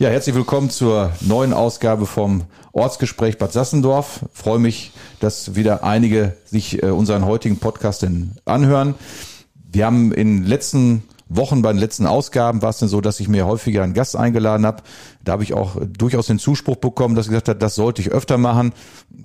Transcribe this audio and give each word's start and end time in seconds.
Ja, 0.00 0.08
herzlich 0.08 0.34
willkommen 0.34 0.70
zur 0.70 1.12
neuen 1.20 1.52
Ausgabe 1.52 2.06
vom 2.06 2.44
Ortsgespräch 2.72 3.36
Bad 3.36 3.52
Sassendorf. 3.52 4.20
freue 4.32 4.58
mich, 4.58 4.92
dass 5.20 5.56
wieder 5.56 5.84
einige 5.84 6.38
sich 6.46 6.82
äh, 6.82 6.86
unseren 6.86 7.26
heutigen 7.26 7.58
Podcast 7.58 8.06
anhören. 8.46 8.94
Wir 9.70 9.84
haben 9.84 10.10
in 10.12 10.38
den 10.38 10.46
letzten 10.46 11.02
Wochen 11.28 11.60
bei 11.60 11.70
den 11.70 11.78
letzten 11.78 12.06
Ausgaben 12.06 12.62
war 12.62 12.70
es 12.70 12.78
denn 12.78 12.88
so, 12.88 13.02
dass 13.02 13.20
ich 13.20 13.28
mir 13.28 13.46
häufiger 13.46 13.82
einen 13.82 13.92
Gast 13.92 14.16
eingeladen 14.16 14.64
habe. 14.64 14.82
Da 15.24 15.32
habe 15.32 15.42
ich 15.42 15.52
auch 15.52 15.76
durchaus 15.86 16.26
den 16.26 16.38
Zuspruch 16.38 16.76
bekommen, 16.76 17.14
dass 17.14 17.26
ich 17.26 17.30
gesagt 17.30 17.48
habe, 17.48 17.58
das 17.58 17.74
sollte 17.74 18.00
ich 18.00 18.10
öfter 18.10 18.38
machen. 18.38 18.72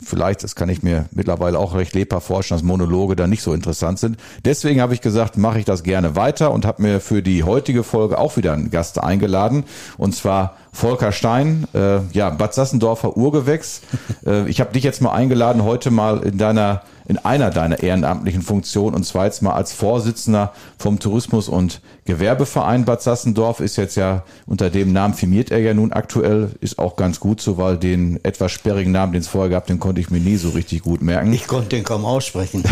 Vielleicht, 0.03 0.44
das 0.44 0.55
kann 0.55 0.67
ich 0.67 0.84
mir 0.84 1.05
mittlerweile 1.12 1.58
auch 1.58 1.73
recht 1.73 1.94
lebhaft 1.94 2.27
vorstellen, 2.27 2.59
dass 2.59 2.67
Monologe 2.67 3.16
da 3.16 3.27
nicht 3.27 3.41
so 3.41 3.53
interessant 3.53 4.00
sind. 4.00 4.17
Deswegen 4.44 4.81
habe 4.81 4.94
ich 4.94 5.02
gesagt, 5.02 5.38
mache 5.38 5.59
ich 5.59 5.66
das 5.66 5.84
gerne 5.84 6.16
weiter 6.16 6.52
und 6.52 6.66
habe 6.66 6.81
mir 6.81 7.00
für 7.00 7.22
die 7.22 7.44
heutige 7.44 7.84
Folge 7.84 8.17
auch 8.17 8.36
wieder 8.36 8.53
einen 8.53 8.72
Gast 8.72 9.02
eingeladen. 9.02 9.63
Und 9.98 10.16
zwar 10.16 10.58
Volker 10.73 11.13
Stein, 11.13 11.67
äh, 11.73 12.00
ja, 12.12 12.30
Bad 12.30 12.53
Sassendorfer 12.53 13.16
Urgewächs. 13.16 13.81
äh, 14.25 14.50
ich 14.50 14.59
habe 14.59 14.73
dich 14.73 14.84
jetzt 14.84 15.02
mal 15.02 15.14
eingeladen, 15.14 15.64
heute 15.64 15.91
mal 15.91 16.23
in 16.23 16.38
deiner 16.38 16.81
in 17.08 17.20
einer 17.20 17.52
deiner 17.52 17.84
ehrenamtlichen 17.84 18.41
Funktionen 18.41 18.95
und 18.95 19.03
zwar 19.03 19.25
jetzt 19.25 19.41
mal 19.41 19.53
als 19.53 19.73
Vorsitzender 19.73 20.53
vom 20.78 21.00
Tourismus- 21.00 21.50
und 21.50 21.81
Gewerbeverein 22.06 22.86
Bad 22.86 23.02
Sassendorf 23.02 23.59
ist 23.59 23.75
jetzt 23.75 23.95
ja 23.95 24.23
unter 24.47 24.69
dem 24.69 24.91
Namen 24.91 25.14
firmiert 25.14 25.52
er 25.52 25.59
ja 25.59 25.73
nun 25.73 25.84
aktuell, 25.94 26.52
ist 26.61 26.80
auch 26.80 26.95
ganz 26.95 27.19
gut 27.19 27.41
so, 27.41 27.58
weil 27.58 27.78
den 27.78 28.19
etwas 28.23 28.52
sperrigen 28.52 28.91
Namen, 28.91 29.14
den 29.14 29.22
es 29.22 29.28
vorher 29.28 29.50
gab, 29.50 29.67
den 29.67 29.80
konnte 29.80 30.02
ich 30.02 30.09
mir 30.09 30.19
nie 30.19 30.38
so 30.38 30.50
richtig 30.50 30.81
gut 30.81 31.02
merken. 31.02 31.33
Ich 31.33 31.47
konnte 31.47 31.69
den 31.69 31.83
kaum 31.83 32.05
aussprechen. 32.05 32.64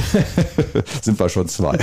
Sind 1.01 1.19
wir 1.19 1.29
schon 1.29 1.47
zwei. 1.47 1.77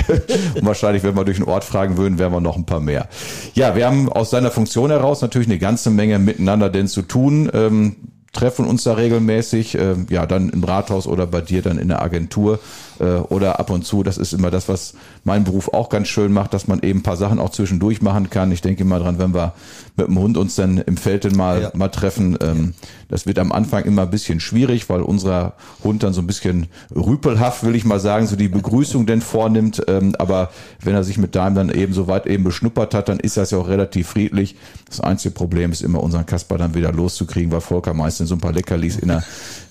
und 0.55 0.65
wahrscheinlich, 0.65 1.03
wenn 1.03 1.15
wir 1.15 1.25
durch 1.25 1.37
den 1.37 1.47
Ort 1.47 1.63
fragen 1.63 1.97
würden, 1.97 2.19
wären 2.19 2.31
wir 2.31 2.41
noch 2.41 2.55
ein 2.55 2.65
paar 2.65 2.79
mehr. 2.79 3.07
Ja, 3.53 3.75
wir 3.75 3.85
haben 3.85 4.11
aus 4.11 4.29
seiner 4.29 4.51
Funktion 4.51 4.89
heraus 4.89 5.21
natürlich 5.21 5.47
eine 5.47 5.59
ganze 5.59 5.89
Menge 5.89 6.19
miteinander 6.19 6.69
denn 6.69 6.87
zu 6.87 7.01
tun. 7.01 7.49
Ähm, 7.53 7.95
treffen 8.33 8.65
uns 8.65 8.83
da 8.83 8.93
regelmäßig, 8.93 9.75
äh, 9.75 9.95
ja, 10.09 10.25
dann 10.25 10.49
im 10.49 10.63
Rathaus 10.63 11.05
oder 11.05 11.27
bei 11.27 11.41
dir 11.41 11.61
dann 11.61 11.77
in 11.77 11.89
der 11.89 12.01
Agentur 12.01 12.59
äh, 12.99 13.03
oder 13.03 13.59
ab 13.59 13.69
und 13.69 13.85
zu. 13.85 14.03
Das 14.03 14.17
ist 14.17 14.33
immer 14.33 14.51
das, 14.51 14.69
was 14.69 14.93
mein 15.25 15.43
Beruf 15.43 15.73
auch 15.73 15.89
ganz 15.89 16.07
schön 16.07 16.31
macht, 16.31 16.53
dass 16.53 16.67
man 16.67 16.79
eben 16.81 16.99
ein 16.99 17.03
paar 17.03 17.17
Sachen 17.17 17.39
auch 17.39 17.49
zwischendurch 17.49 18.01
machen 18.01 18.29
kann. 18.29 18.51
Ich 18.51 18.61
denke 18.61 18.83
immer 18.83 18.99
dran, 18.99 19.19
wenn 19.19 19.33
wir 19.33 19.53
mit 19.95 20.07
dem 20.07 20.19
Hund 20.19 20.37
uns 20.37 20.55
dann 20.55 20.77
im 20.77 20.97
Feld 20.97 21.25
dann 21.25 21.35
mal, 21.35 21.61
ja. 21.61 21.71
mal 21.73 21.89
treffen. 21.89 22.37
Ähm, 22.41 22.73
das 23.09 23.25
wird 23.25 23.39
am 23.39 23.51
Anfang 23.51 23.83
immer 23.83 24.03
ein 24.03 24.09
bisschen 24.09 24.39
schwierig, 24.39 24.89
weil 24.89 25.01
unser 25.01 25.53
Hund 25.83 26.01
dann 26.01 26.13
so 26.13 26.21
ein 26.21 26.27
bisschen 26.27 26.67
rüpelhaft, 26.95 27.63
will 27.63 27.75
ich 27.75 27.83
mal 27.83 27.99
sagen, 27.99 28.25
so 28.25 28.37
die 28.37 28.47
Begrüßung 28.47 29.05
denn 29.05 29.21
vornimmt. 29.21 29.83
Ähm, 29.87 30.15
aber 30.17 30.49
wenn 30.81 30.95
er 30.95 31.03
sich 31.03 31.17
mit 31.17 31.35
deinem 31.35 31.55
dann 31.55 31.69
eben 31.69 31.93
so 31.93 32.07
weit 32.07 32.25
eben 32.25 32.45
beschnuppert 32.45 32.93
hat, 32.93 33.09
dann 33.09 33.19
ist 33.19 33.35
das 33.35 33.51
ja 33.51 33.57
auch 33.57 33.67
relativ 33.67 34.07
friedlich. 34.07 34.55
Das 34.87 35.01
einzige 35.01 35.33
Problem 35.33 35.73
ist 35.73 35.81
immer, 35.81 36.01
unseren 36.01 36.25
Kasper 36.25 36.57
dann 36.57 36.73
wieder 36.73 36.93
loszukriegen, 36.93 37.51
weil 37.51 37.61
Volker 37.61 37.93
meistens 37.93 38.29
so 38.29 38.35
ein 38.35 38.41
paar 38.41 38.53
Leckerlis 38.53 38.95
in 38.95 39.09
der, 39.09 39.23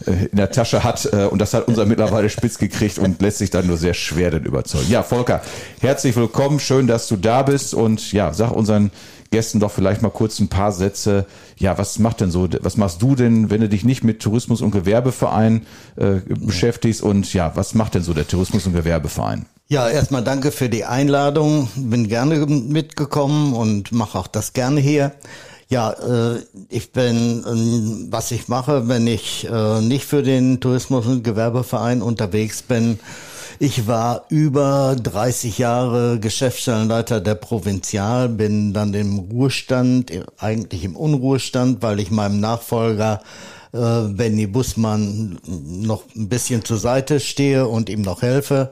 äh, 0.07 0.27
in 0.27 0.37
der 0.37 0.51
Tasche 0.51 0.85
hat. 0.85 1.09
Äh, 1.11 1.25
und 1.25 1.39
das 1.39 1.55
hat 1.55 1.67
unser 1.67 1.87
mittlerweile 1.87 2.29
spitz 2.29 2.59
gekriegt 2.59 2.99
und 2.99 3.23
lässt 3.23 3.39
sich 3.39 3.49
dann 3.49 3.67
nur 3.67 3.79
sehr 3.79 3.95
schwer 3.95 4.31
denn 4.31 4.45
überzeugen. 4.45 4.91
Ja, 4.91 5.03
Volker, 5.03 5.41
herzlich 5.81 6.15
willkommen. 6.15 6.61
Schön, 6.61 6.87
dass 6.87 7.09
du 7.09 7.17
da 7.17 7.43
bist. 7.43 7.73
Und 7.73 8.13
ja, 8.13 8.35
sag 8.35 8.51
unseren 8.53 8.91
Gästen 9.31 9.61
doch 9.61 9.71
vielleicht 9.71 10.03
mal 10.03 10.11
kurz 10.11 10.39
ein 10.41 10.49
paar 10.49 10.73
Sätze. 10.73 11.27
Ja, 11.57 11.79
was 11.79 11.99
macht 11.99 12.21
denn 12.21 12.31
so, 12.31 12.49
was 12.61 12.77
machst 12.77 13.01
du 13.01 13.15
denn, 13.15 13.51
wenn 13.51 13.61
du 13.61 13.69
dich 13.69 13.85
nicht 13.85 14.03
mit 14.03 14.21
Tourismus- 14.21 14.61
und 14.61 14.73
Gewerbeverein 14.73 15.67
äh, 15.97 16.21
beschäftigst? 16.27 17.03
Und 17.03 17.33
ja, 17.33 17.53
was 17.55 17.75
macht 17.75 17.95
denn 17.95 18.03
so 18.03 18.13
der 18.13 18.27
Tourismus- 18.27 18.67
und 18.67 18.75
Gewerbeverein? 18.75 19.47
Ja, 19.69 19.89
erstmal 19.89 20.25
danke 20.25 20.51
für 20.51 20.69
die 20.69 20.85
Einladung. 20.85 21.69
Bin 21.77 22.09
gerne 22.09 22.45
mitgekommen 22.47 23.55
und 23.55 23.93
mache 23.93 24.19
auch 24.19 24.27
das 24.27 24.53
gerne 24.53 24.81
hier. 24.81 25.13
Ja, 25.69 25.93
äh, 25.93 26.41
ich 26.69 26.91
bin, 26.91 27.45
äh, 27.45 28.11
was 28.11 28.33
ich 28.33 28.49
mache, 28.49 28.89
wenn 28.89 29.07
ich 29.07 29.47
äh, 29.49 29.81
nicht 29.81 30.07
für 30.07 30.25
den 30.25 30.59
Tourismus- 30.59 31.07
und 31.07 31.23
Gewerbeverein 31.23 32.03
unterwegs 32.03 32.63
bin, 32.63 32.99
ich 33.63 33.87
war 33.87 34.25
über 34.31 34.97
30 34.97 35.59
Jahre 35.59 36.19
Geschäftsstellenleiter 36.19 37.21
der 37.21 37.35
Provinzial, 37.35 38.31
bin 38.31 38.73
dann 38.73 38.95
im 38.95 39.19
Ruhestand, 39.19 40.11
eigentlich 40.39 40.83
im 40.83 40.97
Unruhestand, 40.97 41.83
weil 41.83 42.01
ich 42.01 42.11
meinem 42.11 42.41
Nachfolger 42.41 43.21
äh, 43.73 44.09
Benny 44.09 44.47
Bussmann 44.47 45.39
noch 45.47 46.05
ein 46.17 46.31
bisschen 46.31 46.65
zur 46.65 46.79
Seite 46.79 47.21
stehe 47.21 47.69
und 47.69 47.91
ihm 47.91 48.01
noch 48.01 48.23
helfe. 48.23 48.71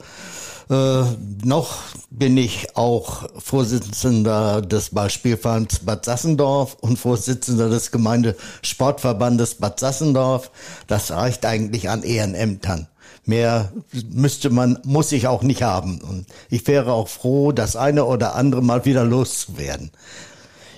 Äh, 0.71 1.03
noch 1.45 1.81
bin 2.09 2.39
ich 2.39 2.75
auch 2.75 3.29
Vorsitzender 3.39 4.63
des 4.63 4.89
Ballspielvereins 4.89 5.81
Bad 5.81 6.07
Sassendorf 6.07 6.79
und 6.81 6.99
Vorsitzender 6.99 7.69
des 7.69 7.91
Gemeindesportverbandes 7.91 9.57
Bad 9.57 9.81
Sassendorf. 9.81 10.51
Das 10.87 11.11
reicht 11.11 11.45
eigentlich 11.45 11.91
an 11.91 12.03
Ehrenämtern. 12.05 12.89
Mehr 13.25 13.73
müsste 14.11 14.51
man, 14.51 14.79
muss 14.85 15.13
ich 15.13 15.27
auch 15.27 15.43
nicht 15.43 15.63
haben. 15.63 16.01
Und 16.01 16.27
ich 16.49 16.67
wäre 16.67 16.93
auch 16.93 17.09
froh, 17.09 17.53
das 17.53 17.77
eine 17.77 18.05
oder 18.05 18.35
andere 18.35 18.63
mal 18.63 18.85
wieder 18.85 19.05
loszuwerden. 19.05 19.91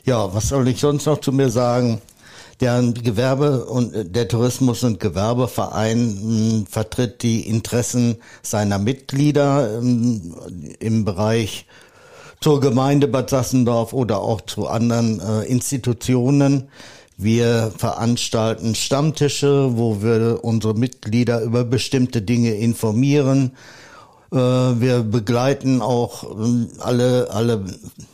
Ja, 0.05 0.35
was 0.35 0.49
soll 0.49 0.67
ich 0.69 0.81
sonst 0.81 1.07
noch 1.07 1.21
zu 1.21 1.33
mir 1.33 1.51
sagen? 1.51 2.01
Der 2.61 2.83
Gewerbe 2.83 3.65
und 3.67 4.15
der 4.15 4.29
Tourismus- 4.29 4.85
und 4.85 5.01
Gewerbeverein 5.01 6.07
mh, 6.07 6.21
hm, 6.21 6.67
vertritt 6.67 7.23
die 7.23 7.49
Interessen 7.49 8.17
seiner 8.43 8.79
Mitglieder 8.79 9.81
mh, 9.81 9.81
hm, 9.81 10.35
im 10.79 11.05
Bereich 11.05 11.67
zur 12.41 12.61
Gemeinde 12.61 13.07
Bad 13.07 13.31
Sassendorf 13.31 13.93
oder 13.93 14.21
auch 14.21 14.41
zu 14.41 14.67
anderen 14.67 15.21
äh, 15.21 15.45
Institutionen. 15.45 16.69
Wir 17.23 17.71
veranstalten 17.77 18.75
Stammtische, 18.75 19.77
wo 19.77 20.01
wir 20.01 20.39
unsere 20.43 20.73
Mitglieder 20.73 21.43
über 21.43 21.65
bestimmte 21.65 22.23
Dinge 22.23 22.53
informieren. 22.53 23.51
Äh, 24.33 24.37
wir 24.37 25.03
begleiten 25.03 25.83
auch 25.83 26.25
ähm, 26.25 26.69
alle, 26.79 27.29
alle 27.31 27.63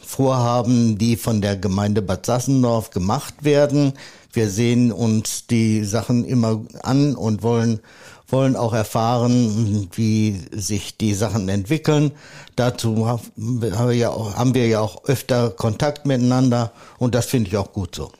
Vorhaben, 0.04 0.98
die 0.98 1.14
von 1.14 1.40
der 1.40 1.56
Gemeinde 1.56 2.02
Bad 2.02 2.26
Sassendorf 2.26 2.90
gemacht 2.90 3.44
werden. 3.44 3.92
Wir 4.32 4.50
sehen 4.50 4.90
uns 4.90 5.46
die 5.46 5.84
Sachen 5.84 6.24
immer 6.24 6.62
an 6.82 7.14
und 7.14 7.44
wollen 7.44 7.78
wollen 8.28 8.56
auch 8.56 8.72
erfahren, 8.72 9.88
wie 9.94 10.40
sich 10.50 10.96
die 10.96 11.14
Sachen 11.14 11.48
entwickeln. 11.48 12.10
Dazu 12.56 13.06
haben 13.06 13.30
wir 13.36 13.92
ja 13.92 14.10
auch, 14.10 14.34
haben 14.34 14.52
wir 14.52 14.66
ja 14.66 14.80
auch 14.80 15.04
öfter 15.04 15.50
Kontakt 15.50 16.06
miteinander 16.06 16.72
und 16.98 17.14
das 17.14 17.26
finde 17.26 17.50
ich 17.50 17.56
auch 17.56 17.72
gut 17.72 17.94
so. 17.94 18.10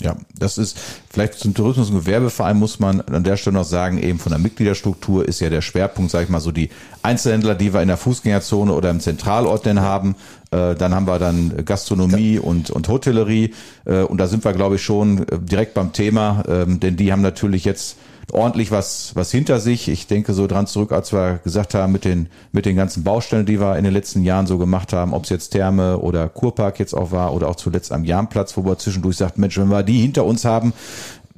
Ja, 0.00 0.16
das 0.38 0.58
ist 0.58 0.78
vielleicht 1.08 1.34
zum 1.34 1.54
Tourismus- 1.54 1.88
und 1.88 2.00
Gewerbeverein 2.00 2.58
muss 2.58 2.78
man 2.78 3.00
an 3.00 3.24
der 3.24 3.36
Stelle 3.36 3.54
noch 3.56 3.64
sagen, 3.64 3.98
eben 4.02 4.18
von 4.18 4.30
der 4.30 4.38
Mitgliederstruktur 4.38 5.26
ist 5.26 5.40
ja 5.40 5.48
der 5.48 5.62
Schwerpunkt, 5.62 6.10
sage 6.10 6.24
ich 6.24 6.30
mal, 6.30 6.40
so 6.40 6.52
die 6.52 6.68
Einzelhändler, 7.02 7.54
die 7.54 7.72
wir 7.72 7.80
in 7.80 7.88
der 7.88 7.96
Fußgängerzone 7.96 8.72
oder 8.72 8.90
im 8.90 9.00
Zentralort 9.00 9.64
denn 9.64 9.80
haben. 9.80 10.16
Äh, 10.50 10.74
dann 10.74 10.94
haben 10.94 11.06
wir 11.06 11.18
dann 11.18 11.64
Gastronomie 11.64 12.38
und, 12.38 12.70
und 12.70 12.88
Hotellerie. 12.88 13.54
Äh, 13.86 14.02
und 14.02 14.18
da 14.18 14.26
sind 14.26 14.44
wir, 14.44 14.52
glaube 14.52 14.74
ich, 14.74 14.82
schon 14.82 15.26
äh, 15.28 15.38
direkt 15.38 15.72
beim 15.72 15.92
Thema, 15.92 16.42
ähm, 16.46 16.78
denn 16.78 16.96
die 16.96 17.10
haben 17.10 17.22
natürlich 17.22 17.64
jetzt 17.64 17.96
ordentlich 18.32 18.70
was, 18.70 19.14
was 19.14 19.30
hinter 19.30 19.60
sich. 19.60 19.88
Ich 19.88 20.06
denke 20.06 20.32
so 20.32 20.46
dran 20.46 20.66
zurück, 20.66 20.92
als 20.92 21.12
wir 21.12 21.40
gesagt 21.44 21.74
haben, 21.74 21.92
mit 21.92 22.04
den, 22.04 22.28
mit 22.52 22.66
den 22.66 22.76
ganzen 22.76 23.04
Baustellen, 23.04 23.46
die 23.46 23.60
wir 23.60 23.76
in 23.76 23.84
den 23.84 23.92
letzten 23.92 24.24
Jahren 24.24 24.46
so 24.46 24.58
gemacht 24.58 24.92
haben, 24.92 25.14
ob 25.14 25.24
es 25.24 25.30
jetzt 25.30 25.50
Therme 25.50 25.98
oder 25.98 26.28
Kurpark 26.28 26.78
jetzt 26.78 26.94
auch 26.94 27.12
war 27.12 27.34
oder 27.34 27.48
auch 27.48 27.56
zuletzt 27.56 27.92
am 27.92 28.04
Jahnplatz, 28.04 28.56
wo 28.56 28.64
wir 28.64 28.78
zwischendurch 28.78 29.16
sagt, 29.16 29.38
Mensch, 29.38 29.58
wenn 29.58 29.68
wir 29.68 29.82
die 29.82 30.00
hinter 30.00 30.24
uns 30.24 30.44
haben, 30.44 30.72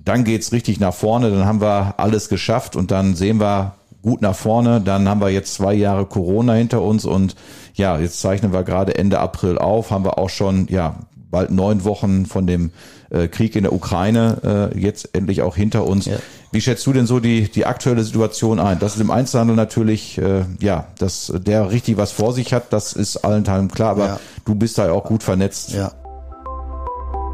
dann 0.04 0.24
geht's 0.24 0.52
richtig 0.52 0.80
nach 0.80 0.94
vorne, 0.94 1.30
dann 1.30 1.44
haben 1.44 1.60
wir 1.60 1.94
alles 1.98 2.30
geschafft 2.30 2.76
und 2.76 2.90
dann 2.90 3.14
sehen 3.14 3.40
wir 3.40 3.74
gut 4.02 4.22
nach 4.22 4.34
vorne. 4.34 4.80
Dann 4.80 5.08
haben 5.08 5.20
wir 5.20 5.30
jetzt 5.30 5.54
zwei 5.54 5.74
Jahre 5.74 6.06
Corona 6.06 6.54
hinter 6.54 6.82
uns 6.82 7.04
und 7.04 7.34
ja, 7.74 7.98
jetzt 7.98 8.20
zeichnen 8.20 8.52
wir 8.52 8.62
gerade 8.62 8.96
Ende 8.96 9.18
April 9.18 9.58
auf, 9.58 9.90
haben 9.90 10.04
wir 10.04 10.18
auch 10.18 10.30
schon, 10.30 10.66
ja, 10.68 10.96
bald 11.30 11.50
neun 11.50 11.84
Wochen 11.84 12.26
von 12.26 12.46
dem 12.46 12.70
äh, 13.10 13.28
Krieg 13.28 13.56
in 13.56 13.64
der 13.64 13.72
Ukraine 13.72 14.70
äh, 14.74 14.78
jetzt 14.78 15.10
endlich 15.14 15.42
auch 15.42 15.56
hinter 15.56 15.86
uns. 15.86 16.06
Ja. 16.06 16.16
Wie 16.50 16.60
schätzt 16.60 16.86
du 16.86 16.92
denn 16.92 17.06
so 17.06 17.20
die, 17.20 17.50
die 17.50 17.66
aktuelle 17.66 18.02
Situation 18.02 18.58
ein? 18.58 18.78
Das 18.78 18.94
ist 18.94 19.00
im 19.00 19.10
Einzelhandel 19.10 19.56
natürlich, 19.56 20.18
äh, 20.18 20.44
ja, 20.60 20.86
dass 20.98 21.32
der 21.36 21.70
richtig 21.70 21.96
was 21.96 22.12
vor 22.12 22.32
sich 22.32 22.52
hat, 22.52 22.72
das 22.72 22.94
ist 22.94 23.18
allen 23.18 23.44
Teilen 23.44 23.68
klar, 23.70 23.90
aber 23.90 24.06
ja. 24.06 24.20
du 24.44 24.54
bist 24.54 24.78
da 24.78 24.86
ja 24.86 24.92
auch 24.92 25.04
gut 25.04 25.22
vernetzt. 25.22 25.72
Ja. 25.72 25.92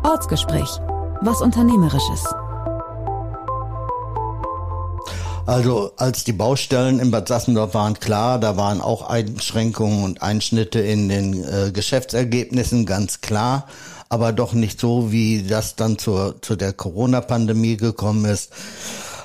Ortsgespräch. 0.02 0.68
Was 1.22 1.40
Unternehmerisches. 1.40 2.24
Also 5.46 5.92
als 5.98 6.24
die 6.24 6.32
Baustellen 6.32 7.00
in 7.00 7.10
Bad 7.10 7.28
Sassendorf 7.28 7.74
waren 7.74 7.98
klar, 8.00 8.38
da 8.40 8.56
waren 8.56 8.80
auch 8.80 9.08
Einschränkungen 9.08 10.02
und 10.02 10.22
Einschnitte 10.22 10.80
in 10.80 11.10
den 11.10 11.44
äh, 11.44 11.70
Geschäftsergebnissen, 11.70 12.86
ganz 12.86 13.20
klar, 13.20 13.66
aber 14.08 14.32
doch 14.32 14.54
nicht 14.54 14.80
so, 14.80 15.12
wie 15.12 15.42
das 15.42 15.76
dann 15.76 15.98
zur, 15.98 16.40
zu 16.40 16.56
der 16.56 16.72
Corona-Pandemie 16.72 17.76
gekommen 17.76 18.24
ist. 18.24 18.52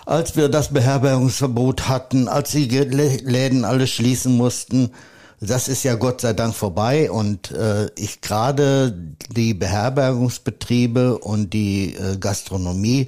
Als 0.05 0.35
wir 0.35 0.49
das 0.49 0.73
Beherbergungsverbot 0.73 1.87
hatten, 1.87 2.27
als 2.27 2.51
die 2.51 2.67
Läden 2.67 3.63
alle 3.63 3.87
schließen 3.87 4.35
mussten, 4.35 4.91
das 5.39 5.69
ist 5.69 5.83
ja 5.83 5.95
Gott 5.95 6.19
sei 6.19 6.33
Dank 6.33 6.53
vorbei 6.53 7.09
und 7.09 7.51
äh, 7.51 7.89
ich 7.95 8.19
gerade 8.19 8.93
die 9.33 9.53
Beherbergungsbetriebe 9.53 11.17
und 11.17 11.53
die 11.53 11.95
äh, 11.95 12.17
Gastronomie 12.17 13.07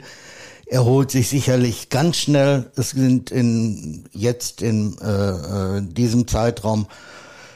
erholt 0.71 1.11
sich 1.11 1.27
sicherlich 1.27 1.89
ganz 1.89 2.15
schnell. 2.15 2.71
Es 2.77 2.91
sind 2.91 3.29
in, 3.29 4.05
jetzt 4.13 4.61
in 4.61 4.97
äh, 4.99 5.77
äh, 5.77 5.81
diesem 5.81 6.29
Zeitraum 6.29 6.87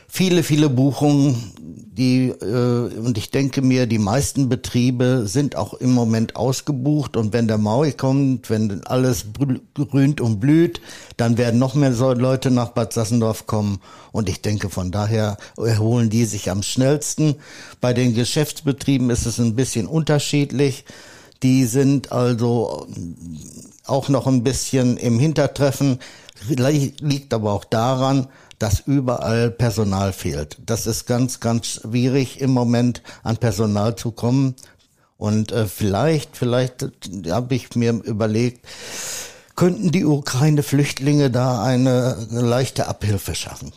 viele, 0.09 0.44
viele 0.44 0.69
Buchungen, 0.69 1.53
die 1.57 2.27
äh, 2.27 3.00
und 3.00 3.17
ich 3.17 3.31
denke 3.31 3.62
mir, 3.62 3.88
die 3.88 4.00
meisten 4.00 4.50
Betriebe 4.50 5.27
sind 5.27 5.56
auch 5.56 5.73
im 5.75 5.94
Moment 5.94 6.35
ausgebucht 6.35 7.15
und 7.15 7.31
wenn 7.31 7.47
der 7.47 7.57
Maui 7.57 7.94
kommt, 7.94 8.50
wenn 8.50 8.85
alles 8.85 9.27
grünt 9.73 10.19
und 10.19 10.41
blüht, 10.41 10.81
dann 11.15 11.38
werden 11.38 11.57
noch 11.57 11.73
mehr 11.73 11.91
Leute 11.91 12.51
nach 12.51 12.71
Bad 12.71 12.91
Sassendorf 12.91 13.47
kommen 13.47 13.79
und 14.12 14.27
ich 14.27 14.41
denke 14.41 14.69
von 14.69 14.91
daher 14.91 15.38
erholen 15.56 16.09
die 16.09 16.25
sich 16.25 16.51
am 16.51 16.63
schnellsten. 16.63 17.35
Bei 17.79 17.94
den 17.94 18.13
Geschäftsbetrieben 18.13 19.09
ist 19.09 19.25
es 19.25 19.39
ein 19.39 19.56
bisschen 19.56 19.88
unterschiedlich. 19.88 20.83
Die 21.44 21.66
sind 21.66 22.12
also 22.12 22.88
auch 23.86 24.10
noch 24.10 24.28
ein 24.28 24.44
bisschen 24.44 24.98
im 24.98 25.20
Hintertreffen, 25.20 26.00
liegt 26.48 27.34
aber 27.34 27.54
auch 27.54 27.66
daran, 27.66 28.28
dass 28.60 28.80
überall 28.80 29.52
Personal 29.52 30.14
fehlt. 30.14 30.58
Das 30.66 30.88
ist 30.88 31.06
ganz, 31.06 31.40
ganz 31.40 31.68
schwierig 31.68 32.40
im 32.42 32.52
Moment 32.52 33.02
an 33.24 33.38
Personal 33.38 33.96
zu 33.96 34.12
kommen. 34.12 34.56
Und 35.18 35.52
äh, 35.52 35.66
vielleicht, 35.66 36.36
vielleicht 36.38 36.84
äh, 36.84 37.32
habe 37.32 37.56
ich 37.56 37.76
mir 37.76 37.92
überlegt, 37.92 38.66
könnten 39.56 39.92
die 39.92 40.06
Ukraine-Flüchtlinge 40.06 41.32
da 41.32 41.64
eine, 41.64 42.18
leichte 42.30 42.88
Abhilfe 42.88 43.36
schaffen. 43.36 43.72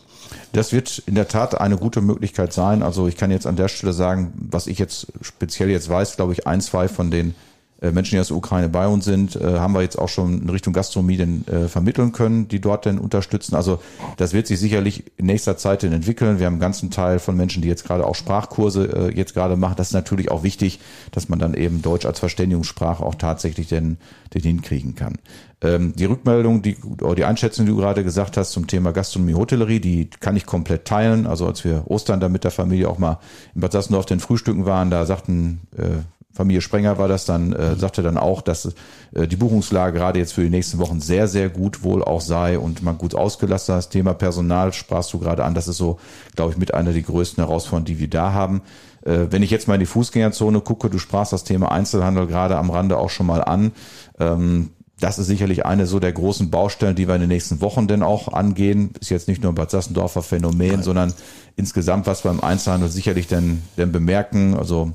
Das 0.51 0.73
wird 0.73 0.99
in 1.05 1.15
der 1.15 1.27
Tat 1.27 1.59
eine 1.59 1.77
gute 1.77 2.01
Möglichkeit 2.01 2.53
sein. 2.53 2.83
Also 2.83 3.07
ich 3.07 3.15
kann 3.15 3.31
jetzt 3.31 3.47
an 3.47 3.55
der 3.55 3.67
Stelle 3.67 3.93
sagen, 3.93 4.33
was 4.35 4.67
ich 4.67 4.79
jetzt 4.79 5.07
speziell 5.21 5.69
jetzt 5.69 5.89
weiß, 5.89 6.15
glaube 6.15 6.33
ich, 6.33 6.47
ein, 6.47 6.59
zwei 6.59 6.87
von 6.87 7.11
den 7.11 7.35
Menschen, 7.81 8.15
die 8.15 8.19
aus 8.19 8.27
der 8.27 8.37
Ukraine 8.37 8.67
bei 8.67 8.87
uns 8.87 9.05
sind, 9.05 9.35
äh, 9.35 9.59
haben 9.59 9.73
wir 9.73 9.81
jetzt 9.81 9.97
auch 9.97 10.09
schon 10.09 10.41
in 10.41 10.49
Richtung 10.49 10.73
Gastronomie 10.73 11.17
denn, 11.17 11.47
äh, 11.47 11.67
vermitteln 11.67 12.11
können, 12.11 12.47
die 12.47 12.59
dort 12.59 12.85
denn 12.85 12.99
unterstützen. 12.99 13.55
Also 13.55 13.79
das 14.17 14.33
wird 14.33 14.47
sich 14.47 14.59
sicherlich 14.59 15.05
in 15.17 15.27
nächster 15.27 15.55
Zeit 15.55 15.83
denn 15.83 15.93
entwickeln. 15.93 16.39
Wir 16.39 16.45
haben 16.45 16.55
einen 16.55 16.61
ganzen 16.61 16.91
Teil 16.91 17.19
von 17.19 17.37
Menschen, 17.37 17.61
die 17.61 17.69
jetzt 17.69 17.85
gerade 17.85 18.05
auch 18.05 18.15
Sprachkurse 18.15 19.11
äh, 19.11 19.17
jetzt 19.17 19.33
gerade 19.33 19.55
machen. 19.55 19.75
Das 19.77 19.87
ist 19.87 19.93
natürlich 19.93 20.29
auch 20.29 20.43
wichtig, 20.43 20.79
dass 21.11 21.29
man 21.29 21.39
dann 21.39 21.53
eben 21.53 21.81
Deutsch 21.81 22.05
als 22.05 22.19
Verständigungssprache 22.19 23.03
auch 23.03 23.15
tatsächlich 23.15 23.69
denn, 23.69 23.97
denn 24.33 24.41
hinkriegen 24.41 24.95
kann. 24.95 25.17
Ähm, 25.61 25.93
die 25.95 26.05
Rückmeldung, 26.05 26.61
die, 26.61 26.77
die 27.17 27.25
Einschätzung, 27.25 27.65
die 27.65 27.71
du 27.71 27.77
gerade 27.77 28.03
gesagt 28.03 28.37
hast 28.37 28.51
zum 28.51 28.67
Thema 28.67 28.91
Gastronomie, 28.91 29.35
Hotellerie, 29.35 29.79
die 29.79 30.09
kann 30.09 30.35
ich 30.35 30.45
komplett 30.45 30.85
teilen. 30.85 31.27
Also 31.27 31.47
als 31.47 31.63
wir 31.63 31.83
Ostern 31.87 32.19
da 32.19 32.29
mit 32.29 32.43
der 32.43 32.51
Familie 32.51 32.89
auch 32.89 32.97
mal 32.97 33.19
in 33.55 33.61
Bad 33.61 33.71
Sassendorf 33.71 34.05
den 34.05 34.19
Frühstücken 34.19 34.65
waren, 34.65 34.89
da 34.89 35.05
sagten 35.05 35.61
äh, 35.77 36.03
Familie 36.31 36.61
Sprenger 36.61 36.97
war 36.97 37.07
das 37.07 37.25
dann, 37.25 37.53
äh, 37.53 37.75
sagte 37.75 38.03
dann 38.03 38.17
auch, 38.17 38.41
dass 38.41 38.73
äh, 39.13 39.27
die 39.27 39.35
Buchungslage 39.35 39.97
gerade 39.97 40.19
jetzt 40.19 40.33
für 40.33 40.43
die 40.43 40.49
nächsten 40.49 40.77
Wochen 40.77 41.01
sehr, 41.01 41.27
sehr 41.27 41.49
gut 41.49 41.83
wohl 41.83 42.03
auch 42.03 42.21
sei 42.21 42.59
und 42.59 42.83
man 42.83 42.97
gut 42.97 43.15
ausgelastet 43.15 43.75
Das 43.75 43.89
Thema 43.89 44.13
Personal 44.13 44.71
sprachst 44.71 45.11
du 45.13 45.19
gerade 45.19 45.43
an. 45.43 45.55
Das 45.55 45.67
ist 45.67 45.77
so, 45.77 45.99
glaube 46.35 46.51
ich, 46.51 46.57
mit 46.57 46.73
einer 46.73 46.93
der 46.93 47.01
größten 47.01 47.43
Herausforderungen, 47.43 47.85
die 47.85 47.99
wir 47.99 48.09
da 48.09 48.31
haben. 48.31 48.61
Äh, 49.03 49.27
wenn 49.31 49.41
ich 49.41 49.49
jetzt 49.49 49.67
mal 49.67 49.73
in 49.75 49.79
die 49.79 49.85
Fußgängerzone 49.87 50.61
gucke, 50.61 50.89
du 50.89 50.99
sprachst 50.99 51.33
das 51.33 51.43
Thema 51.43 51.71
Einzelhandel 51.71 52.27
gerade 52.27 52.57
am 52.57 52.69
Rande 52.69 52.97
auch 52.97 53.09
schon 53.09 53.25
mal 53.25 53.43
an. 53.43 53.71
Ähm, 54.19 54.69
das 54.99 55.17
ist 55.17 55.27
sicherlich 55.27 55.65
eine 55.65 55.87
so 55.87 55.99
der 55.99 56.11
großen 56.11 56.49
Baustellen, 56.49 56.95
die 56.95 57.07
wir 57.07 57.15
in 57.15 57.21
den 57.21 57.29
nächsten 57.29 57.61
Wochen 57.61 57.87
denn 57.87 58.03
auch 58.03 58.33
angehen. 58.33 58.91
Ist 58.99 59.09
jetzt 59.09 59.27
nicht 59.27 59.41
nur 59.41 59.51
ein 59.51 59.55
Bad 59.55 59.71
Sassendorfer 59.71 60.21
Phänomen, 60.21 60.71
Nein. 60.71 60.83
sondern 60.83 61.13
insgesamt, 61.55 62.05
was 62.05 62.23
wir 62.23 62.31
im 62.31 62.43
Einzelhandel 62.43 62.89
sicherlich 62.89 63.27
denn, 63.27 63.63
denn 63.77 63.91
bemerken. 63.91 64.55
Also 64.55 64.91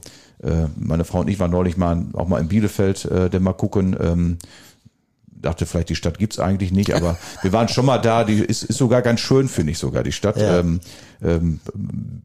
meine 0.76 1.04
Frau 1.04 1.20
und 1.20 1.28
ich 1.28 1.38
waren 1.38 1.50
neulich 1.50 1.76
mal 1.76 2.04
auch 2.12 2.28
mal 2.28 2.40
in 2.40 2.48
Bielefeld, 2.48 3.04
äh, 3.06 3.30
denn 3.30 3.42
mal 3.42 3.52
gucken. 3.52 3.96
Ähm, 4.00 4.38
dachte 5.44 5.66
vielleicht, 5.66 5.90
die 5.90 5.94
Stadt 5.94 6.18
gibt's 6.18 6.38
eigentlich 6.38 6.72
nicht, 6.72 6.94
aber 6.94 7.16
wir 7.42 7.52
waren 7.52 7.68
schon 7.68 7.86
mal 7.86 7.98
da, 7.98 8.24
die 8.24 8.38
ist, 8.38 8.64
ist 8.64 8.78
sogar 8.78 9.02
ganz 9.02 9.20
schön, 9.20 9.48
finde 9.48 9.72
ich 9.72 9.78
sogar, 9.78 10.02
die 10.02 10.12
Stadt. 10.12 10.36
Ja. 10.36 10.60
Ähm, 10.60 10.80
ähm, 11.22 11.60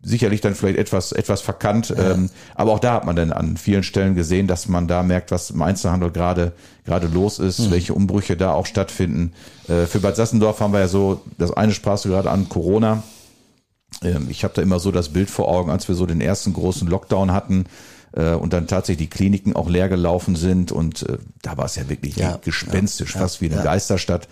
sicherlich 0.01 0.41
dann 0.41 0.55
vielleicht 0.55 0.77
etwas, 0.77 1.11
etwas 1.11 1.41
verkannt, 1.41 1.89
ja. 1.89 2.11
ähm, 2.11 2.29
aber 2.55 2.73
auch 2.73 2.79
da 2.79 2.93
hat 2.93 3.05
man 3.05 3.15
dann 3.15 3.31
an 3.31 3.57
vielen 3.57 3.83
Stellen 3.83 4.15
gesehen, 4.15 4.47
dass 4.47 4.67
man 4.67 4.87
da 4.87 5.03
merkt, 5.03 5.31
was 5.31 5.51
im 5.51 5.61
Einzelhandel 5.61 6.11
gerade 6.11 6.53
gerade 6.85 7.07
los 7.07 7.39
ist, 7.39 7.59
mhm. 7.59 7.71
welche 7.71 7.93
Umbrüche 7.93 8.35
da 8.35 8.53
auch 8.53 8.65
stattfinden. 8.65 9.33
Äh, 9.67 9.85
für 9.85 9.99
Bad 9.99 10.15
Sassendorf 10.15 10.59
haben 10.59 10.73
wir 10.73 10.79
ja 10.79 10.87
so, 10.87 11.21
das 11.37 11.51
eine 11.51 11.73
sprachst 11.73 12.05
du 12.05 12.09
gerade 12.09 12.31
an, 12.31 12.49
Corona. 12.49 13.03
Ähm, 14.03 14.27
ich 14.29 14.43
habe 14.43 14.53
da 14.53 14.61
immer 14.61 14.79
so 14.79 14.91
das 14.91 15.09
Bild 15.09 15.29
vor 15.29 15.47
Augen, 15.47 15.71
als 15.71 15.87
wir 15.87 15.95
so 15.95 16.05
den 16.05 16.21
ersten 16.21 16.53
großen 16.53 16.87
Lockdown 16.87 17.31
hatten, 17.31 17.65
äh, 18.13 18.33
und 18.33 18.53
dann 18.53 18.67
tatsächlich 18.67 19.09
die 19.09 19.15
Kliniken 19.15 19.55
auch 19.55 19.69
leer 19.69 19.89
gelaufen 19.89 20.35
sind 20.35 20.71
und 20.71 21.03
äh, 21.07 21.17
da 21.41 21.57
war 21.57 21.65
es 21.65 21.75
ja 21.75 21.89
wirklich 21.89 22.15
ja, 22.15 22.39
gespenstisch, 22.43 23.15
ja, 23.15 23.21
fast 23.21 23.41
wie 23.41 23.51
eine. 23.51 23.63
Geisterstadt, 23.63 24.27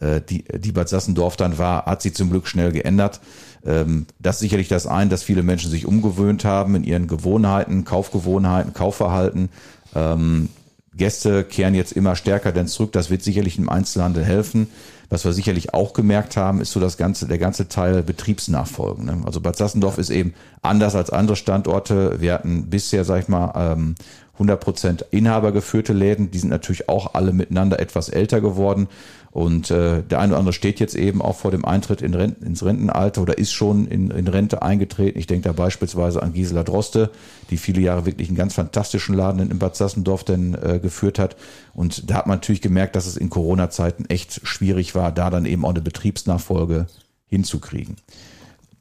äh, 0.00 0.20
die, 0.20 0.44
die 0.44 0.72
Bad 0.72 0.88
Sassendorf 0.88 1.36
dann 1.36 1.58
war, 1.58 1.86
hat 1.86 2.02
sich 2.02 2.14
zum 2.14 2.30
Glück 2.30 2.46
schnell 2.46 2.72
geändert. 2.72 3.20
Ähm, 3.64 4.06
das 4.18 4.36
ist 4.36 4.40
sicherlich 4.40 4.68
das 4.68 4.86
ein, 4.86 5.10
dass 5.10 5.22
viele 5.22 5.42
Menschen 5.42 5.70
sich 5.70 5.86
umgewöhnt 5.86 6.44
haben 6.44 6.74
in 6.74 6.84
ihren 6.84 7.06
Gewohnheiten, 7.06 7.84
Kaufgewohnheiten, 7.84 8.72
Kaufverhalten. 8.72 9.50
Ähm, 9.94 10.48
Gäste 10.94 11.44
kehren 11.44 11.74
jetzt 11.74 11.92
immer 11.92 12.16
stärker 12.16 12.52
denn 12.52 12.66
zurück. 12.66 12.92
Das 12.92 13.10
wird 13.10 13.22
sicherlich 13.22 13.58
im 13.58 13.68
Einzelhandel 13.68 14.24
helfen. 14.24 14.68
Was 15.08 15.24
wir 15.24 15.32
sicherlich 15.32 15.74
auch 15.74 15.92
gemerkt 15.92 16.36
haben, 16.36 16.60
ist 16.60 16.70
so 16.70 16.78
das 16.78 16.96
ganze, 16.96 17.26
der 17.26 17.38
ganze 17.38 17.68
Teil 17.68 18.04
Betriebsnachfolgen. 18.04 19.06
Ne? 19.06 19.22
Also 19.24 19.40
Bad 19.40 19.56
Sassendorf 19.56 19.98
ist 19.98 20.10
eben 20.10 20.34
anders 20.62 20.94
als 20.94 21.10
andere 21.10 21.36
Standorte. 21.36 22.20
Wir 22.20 22.32
hatten 22.34 22.70
bisher, 22.70 23.04
sag 23.04 23.22
ich 23.22 23.28
mal, 23.28 23.52
ähm, 23.56 23.96
100% 24.40 25.04
inhabergeführte 25.10 25.92
Läden. 25.92 26.30
Die 26.30 26.38
sind 26.38 26.50
natürlich 26.50 26.88
auch 26.88 27.14
alle 27.14 27.32
miteinander 27.32 27.78
etwas 27.78 28.08
älter 28.08 28.40
geworden. 28.40 28.88
Und 29.32 29.70
äh, 29.70 30.02
der 30.02 30.18
eine 30.18 30.32
oder 30.32 30.38
andere 30.38 30.52
steht 30.52 30.80
jetzt 30.80 30.96
eben 30.96 31.22
auch 31.22 31.36
vor 31.36 31.52
dem 31.52 31.64
Eintritt 31.64 32.02
in 32.02 32.14
Renten, 32.14 32.44
ins 32.44 32.64
Rentenalter 32.64 33.22
oder 33.22 33.38
ist 33.38 33.52
schon 33.52 33.86
in, 33.86 34.10
in 34.10 34.26
Rente 34.26 34.62
eingetreten. 34.62 35.18
Ich 35.20 35.28
denke 35.28 35.48
da 35.48 35.52
beispielsweise 35.52 36.20
an 36.20 36.32
Gisela 36.32 36.64
Droste, 36.64 37.10
die 37.50 37.56
viele 37.56 37.80
Jahre 37.80 38.06
wirklich 38.06 38.28
einen 38.28 38.36
ganz 38.36 38.54
fantastischen 38.54 39.14
Laden 39.14 39.48
in 39.48 39.58
Bad 39.58 39.76
Sassendorf 39.76 40.24
denn 40.24 40.54
äh, 40.54 40.80
geführt 40.80 41.20
hat. 41.20 41.36
Und 41.74 42.10
da 42.10 42.14
hat 42.14 42.26
man 42.26 42.38
natürlich 42.38 42.60
gemerkt, 42.60 42.96
dass 42.96 43.06
es 43.06 43.16
in 43.16 43.30
Corona-Zeiten 43.30 44.06
echt 44.06 44.40
schwierig 44.42 44.96
war, 44.96 45.12
da 45.12 45.30
dann 45.30 45.46
eben 45.46 45.64
auch 45.64 45.70
eine 45.70 45.80
Betriebsnachfolge 45.80 46.86
hinzukriegen. 47.28 47.96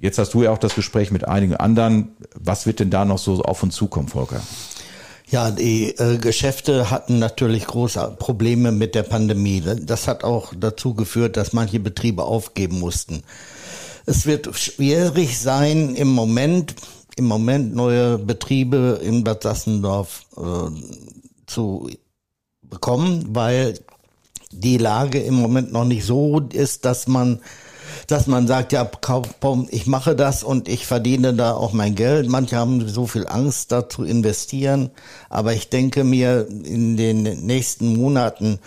Jetzt 0.02 0.18
hast 0.18 0.34
du 0.34 0.44
ja 0.44 0.52
auch 0.52 0.58
das 0.58 0.74
Gespräch 0.74 1.12
mit 1.12 1.28
einigen 1.28 1.56
anderen. 1.56 2.14
Was 2.34 2.66
wird 2.66 2.80
denn 2.80 2.90
da 2.90 3.06
noch 3.06 3.18
so 3.20 3.42
auf 3.44 3.62
uns 3.62 3.76
zukommen, 3.76 4.08
Volker? 4.08 4.42
Ja, 5.32 5.52
die 5.52 5.96
äh, 5.98 6.18
Geschäfte 6.18 6.90
hatten 6.90 7.20
natürlich 7.20 7.68
große 7.68 8.16
Probleme 8.18 8.72
mit 8.72 8.96
der 8.96 9.04
Pandemie. 9.04 9.62
Das 9.62 10.08
hat 10.08 10.24
auch 10.24 10.54
dazu 10.58 10.96
geführt, 10.96 11.38
dass 11.38 11.54
manche 11.54 11.80
Betriebe 11.80 12.24
aufgeben 12.24 12.80
mussten. 12.80 13.22
Es 14.08 14.26
wird 14.26 14.50
schwierig 14.58 15.38
sein, 15.38 15.94
im 15.94 16.08
Moment, 16.08 16.74
im 17.16 17.26
Moment 17.26 17.76
neue 17.76 18.18
Betriebe 18.18 19.00
in 19.04 19.24
Bad 19.24 19.44
Sassendorf 19.44 20.26
äh, 20.36 20.72
zu 21.46 21.92
bekommen, 22.64 23.26
weil 23.30 23.80
die 24.52 24.78
Lage 24.78 25.20
im 25.20 25.36
Moment 25.36 25.72
noch 25.72 25.86
nicht 25.86 26.06
so 26.06 26.40
ist, 26.40 26.86
dass 26.86 27.08
man 27.08 27.40
dass 28.08 28.28
man 28.28 28.48
sagt, 28.48 28.74
ja, 28.74 28.90
ich 29.70 29.88
mache 29.88 30.16
das 30.16 30.44
und 30.44 30.68
ich 30.68 30.86
verdiene 30.86 31.34
da 31.34 31.54
auch 31.54 31.74
mein 31.74 31.96
Geld. 31.96 32.30
Manche 32.30 32.58
haben 32.58 32.88
so 32.88 33.08
viel 33.08 33.28
Angst, 33.28 33.72
da 33.72 33.90
zu 33.90 34.04
investieren. 34.04 34.92
Aber 35.30 35.54
ich 35.54 35.70
denke 35.70 36.04
mir, 36.04 36.48
in 36.50 36.98
den 36.98 37.24
nächsten 37.46 37.96
Monaten 37.96 38.60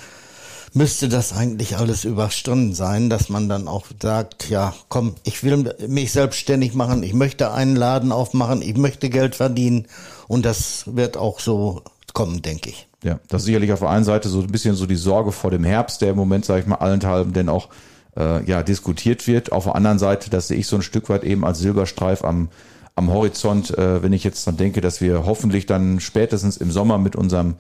müsste 0.75 1.09
das 1.09 1.33
eigentlich 1.33 1.77
alles 1.77 2.05
überstanden 2.05 2.75
sein, 2.75 3.11
dass 3.11 3.29
man 3.29 3.49
dann 3.49 3.69
auch 3.69 3.87
sagt, 4.01 4.49
ja, 4.49 4.75
komm, 4.89 5.15
ich 5.25 5.43
will 5.45 5.75
mich 5.87 6.13
selbstständig 6.13 6.75
machen, 6.75 7.03
ich 7.03 7.13
möchte 7.13 7.53
einen 7.53 7.77
Laden 7.77 8.13
aufmachen, 8.13 8.63
ich 8.63 8.77
möchte 8.77 9.11
Geld 9.11 9.35
verdienen 9.35 9.87
und 10.29 10.47
das 10.47 10.85
wird 10.87 11.17
auch 11.17 11.41
so 11.41 11.83
kommen, 12.15 12.43
denke 12.43 12.71
ich. 12.71 12.89
Ja, 13.03 13.19
das 13.29 13.43
ist 13.43 13.47
sicherlich 13.47 13.73
auf 13.73 13.81
der 13.81 13.91
einen 13.91 14.05
Seite 14.05 14.29
so 14.29 14.41
ein 14.41 14.47
bisschen 14.47 14.75
so 14.75 14.87
die 14.87 14.97
Sorge 14.97 15.33
vor 15.33 15.51
dem 15.51 15.65
Herbst, 15.65 16.01
der 16.03 16.11
im 16.11 16.17
Moment, 16.17 16.45
sage 16.45 16.61
ich 16.61 16.67
mal, 16.67 16.77
allenthalben 16.77 17.33
denn 17.33 17.49
auch 17.49 17.69
äh, 18.17 18.45
ja, 18.45 18.63
diskutiert 18.63 19.27
wird. 19.27 19.53
Auf 19.53 19.65
der 19.65 19.75
anderen 19.75 19.99
Seite, 19.99 20.31
das 20.31 20.49
sehe 20.49 20.59
ich 20.59 20.67
so 20.67 20.77
ein 20.77 20.83
Stück 20.83 21.09
weit 21.09 21.25
eben 21.25 21.45
als 21.45 21.59
Silberstreif 21.59 22.25
am, 22.25 22.49
am 22.95 23.11
Horizont, 23.11 23.77
äh, 23.77 24.03
wenn 24.03 24.13
ich 24.13 24.25
jetzt 24.25 24.47
dann 24.47 24.57
denke, 24.57 24.81
dass 24.81 25.01
wir 25.01 25.25
hoffentlich 25.25 25.67
dann 25.67 26.01
spätestens 26.01 26.57
im 26.57 26.71
Sommer 26.71 26.99
mit 26.99 27.17
unserem 27.17 27.55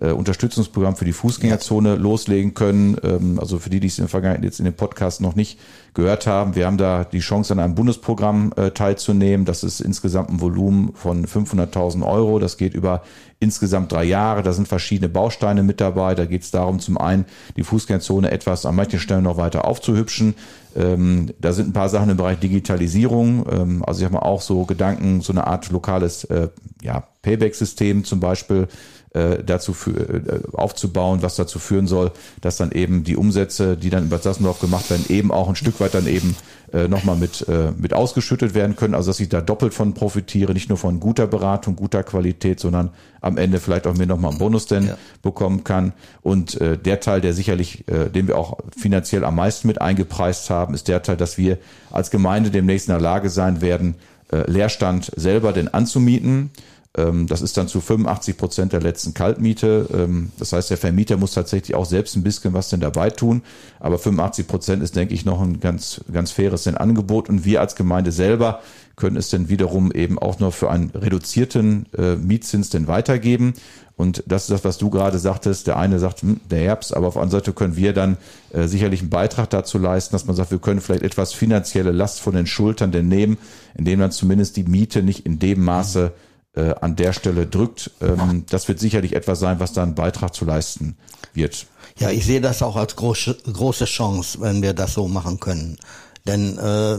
äh, 0.00 0.10
Unterstützungsprogramm 0.10 0.96
für 0.96 1.04
die 1.04 1.12
Fußgängerzone 1.12 1.96
loslegen 1.96 2.54
können. 2.54 2.96
Ähm, 3.02 3.38
also 3.40 3.58
für 3.58 3.70
die, 3.70 3.80
die 3.80 3.88
es 3.88 3.98
in 3.98 4.04
der 4.04 4.08
Vergangenheit 4.08 4.44
jetzt 4.44 4.58
in 4.58 4.64
dem 4.64 4.74
Podcast 4.74 5.20
noch 5.20 5.34
nicht 5.34 5.58
gehört 5.94 6.26
haben, 6.26 6.54
wir 6.54 6.66
haben 6.66 6.78
da 6.78 7.04
die 7.04 7.18
Chance, 7.18 7.52
an 7.52 7.58
einem 7.58 7.74
Bundesprogramm 7.74 8.52
äh, 8.56 8.70
teilzunehmen. 8.70 9.44
Das 9.44 9.64
ist 9.64 9.80
insgesamt 9.80 10.30
ein 10.30 10.40
Volumen 10.40 10.92
von 10.94 11.26
500.000 11.26 12.06
Euro. 12.06 12.38
Das 12.38 12.56
geht 12.56 12.74
über 12.74 13.02
insgesamt 13.40 13.92
drei 13.92 14.04
Jahre. 14.04 14.42
Da 14.42 14.52
sind 14.52 14.68
verschiedene 14.68 15.08
Bausteine 15.08 15.62
mit 15.62 15.80
dabei. 15.80 16.14
Da 16.14 16.24
geht 16.26 16.42
es 16.42 16.50
darum, 16.50 16.78
zum 16.78 16.98
einen 16.98 17.24
die 17.56 17.64
Fußgängerzone 17.64 18.30
etwas 18.30 18.66
an 18.66 18.76
manchen 18.76 19.00
Stellen 19.00 19.24
noch 19.24 19.36
weiter 19.36 19.66
aufzuhübschen. 19.66 20.34
Ähm, 20.76 21.30
da 21.40 21.52
sind 21.52 21.70
ein 21.70 21.72
paar 21.72 21.88
Sachen 21.88 22.10
im 22.10 22.16
Bereich 22.16 22.38
Digitalisierung. 22.38 23.46
Ähm, 23.50 23.84
also 23.84 24.00
ich 24.00 24.04
habe 24.04 24.14
mal 24.14 24.22
auch 24.22 24.42
so 24.42 24.64
Gedanken, 24.64 25.20
so 25.20 25.32
eine 25.32 25.46
Art 25.46 25.70
lokales 25.70 26.24
äh, 26.24 26.48
ja, 26.82 27.04
Payback-System 27.22 28.04
zum 28.04 28.20
Beispiel 28.20 28.68
äh, 29.14 29.42
dazu 29.44 29.72
für, 29.72 29.90
äh, 29.90 30.40
aufzubauen, 30.52 31.22
was 31.22 31.36
dazu 31.36 31.58
führen 31.58 31.86
soll, 31.86 32.12
dass 32.40 32.56
dann 32.56 32.72
eben 32.72 33.04
die 33.04 33.16
Umsätze, 33.16 33.76
die 33.76 33.90
dann 33.90 34.04
in 34.04 34.08
Bad 34.10 34.22
Sassendorf 34.22 34.60
gemacht 34.60 34.90
werden, 34.90 35.06
eben 35.08 35.30
auch 35.30 35.48
ein 35.48 35.56
Stück 35.56 35.80
weit 35.80 35.94
dann 35.94 36.06
eben 36.06 36.36
äh, 36.72 36.88
nochmal 36.88 37.16
mit, 37.16 37.48
äh, 37.48 37.72
mit 37.76 37.94
ausgeschüttet 37.94 38.54
werden 38.54 38.76
können. 38.76 38.94
Also 38.94 39.10
dass 39.10 39.20
ich 39.20 39.28
da 39.28 39.40
doppelt 39.40 39.72
von 39.72 39.94
profitiere, 39.94 40.52
nicht 40.52 40.68
nur 40.68 40.78
von 40.78 41.00
guter 41.00 41.26
Beratung, 41.26 41.76
guter 41.76 42.02
Qualität, 42.02 42.60
sondern 42.60 42.90
am 43.20 43.38
Ende 43.38 43.60
vielleicht 43.60 43.86
auch 43.86 43.94
mir 43.94 44.06
nochmal 44.06 44.32
einen 44.32 44.38
Bonus 44.38 44.66
denn 44.66 44.88
ja. 44.88 44.98
bekommen 45.22 45.64
kann. 45.64 45.92
Und 46.22 46.60
äh, 46.60 46.76
der 46.76 47.00
Teil, 47.00 47.20
der 47.20 47.32
sicherlich, 47.32 47.88
äh, 47.88 48.10
den 48.10 48.28
wir 48.28 48.36
auch 48.36 48.58
finanziell 48.76 49.24
am 49.24 49.36
meisten 49.36 49.66
mit 49.66 49.80
eingepreist 49.80 50.50
haben, 50.50 50.74
ist 50.74 50.88
der 50.88 51.02
Teil, 51.02 51.16
dass 51.16 51.38
wir 51.38 51.58
als 51.90 52.10
Gemeinde 52.10 52.50
demnächst 52.50 52.88
in 52.88 52.92
der 52.92 53.00
Lage 53.00 53.30
sein 53.30 53.62
werden, 53.62 53.94
äh, 54.30 54.50
Leerstand 54.50 55.10
selber 55.16 55.52
denn 55.52 55.68
anzumieten. 55.68 56.50
Ähm, 56.96 57.26
das 57.26 57.42
ist 57.42 57.56
dann 57.56 57.68
zu 57.68 57.80
85 57.80 58.36
Prozent 58.36 58.72
der 58.72 58.80
letzten 58.80 59.14
Kaltmiete. 59.14 59.88
Ähm, 59.92 60.32
das 60.38 60.52
heißt, 60.52 60.70
der 60.70 60.78
Vermieter 60.78 61.16
muss 61.16 61.32
tatsächlich 61.32 61.74
auch 61.74 61.84
selbst 61.84 62.16
ein 62.16 62.22
bisschen 62.22 62.54
was 62.54 62.70
denn 62.70 62.80
dabei 62.80 63.10
tun. 63.10 63.42
Aber 63.80 63.98
85 63.98 64.46
Prozent 64.46 64.82
ist, 64.82 64.96
denke 64.96 65.14
ich, 65.14 65.24
noch 65.24 65.40
ein 65.40 65.60
ganz, 65.60 66.00
ganz 66.12 66.30
faires 66.30 66.64
denn 66.64 66.76
Angebot. 66.76 67.28
Und 67.28 67.44
wir 67.44 67.60
als 67.60 67.76
Gemeinde 67.76 68.12
selber 68.12 68.60
können 68.96 69.16
es 69.16 69.30
dann 69.30 69.48
wiederum 69.48 69.92
eben 69.92 70.18
auch 70.18 70.40
noch 70.40 70.52
für 70.52 70.70
einen 70.70 70.90
reduzierten 70.90 71.86
äh, 71.96 72.16
Mietzins 72.16 72.70
denn 72.70 72.88
weitergeben. 72.88 73.54
Und 73.96 74.22
das 74.26 74.42
ist 74.42 74.50
das, 74.50 74.64
was 74.64 74.78
du 74.78 74.90
gerade 74.90 75.18
sagtest. 75.18 75.66
Der 75.66 75.76
eine 75.76 75.98
sagt, 75.98 76.22
hm, 76.22 76.40
der 76.50 76.60
Herbst, 76.60 76.96
aber 76.96 77.08
auf 77.08 77.14
der 77.14 77.22
anderen 77.22 77.40
Seite 77.40 77.52
können 77.52 77.76
wir 77.76 77.92
dann 77.92 78.16
äh, 78.52 78.66
sicherlich 78.66 79.00
einen 79.00 79.10
Beitrag 79.10 79.50
dazu 79.50 79.76
leisten, 79.76 80.12
dass 80.12 80.26
man 80.26 80.36
sagt, 80.36 80.52
wir 80.52 80.58
können 80.58 80.80
vielleicht 80.80 81.02
etwas 81.02 81.32
finanzielle 81.32 81.92
Last 81.92 82.20
von 82.20 82.34
den 82.34 82.46
Schultern 82.46 82.92
denn 82.92 83.08
nehmen, 83.08 83.38
indem 83.76 84.00
dann 84.00 84.12
zumindest 84.12 84.56
die 84.56 84.64
Miete 84.64 85.02
nicht 85.02 85.26
in 85.26 85.38
dem 85.38 85.64
Maße 85.64 86.12
äh, 86.58 86.74
an 86.80 86.96
der 86.96 87.12
Stelle 87.12 87.46
drückt. 87.46 87.92
Ähm, 88.00 88.44
das 88.50 88.68
wird 88.68 88.80
sicherlich 88.80 89.14
etwas 89.14 89.38
sein, 89.38 89.60
was 89.60 89.72
da 89.72 89.82
einen 89.82 89.94
Beitrag 89.94 90.34
zu 90.34 90.44
leisten 90.44 90.96
wird. 91.32 91.66
Ja, 91.98 92.10
ich 92.10 92.26
sehe 92.26 92.40
das 92.40 92.62
auch 92.62 92.76
als 92.76 92.96
große, 92.96 93.36
große 93.52 93.84
Chance, 93.84 94.40
wenn 94.40 94.62
wir 94.62 94.72
das 94.72 94.94
so 94.94 95.08
machen 95.08 95.40
können. 95.40 95.78
Denn 96.26 96.58
äh, 96.58 96.98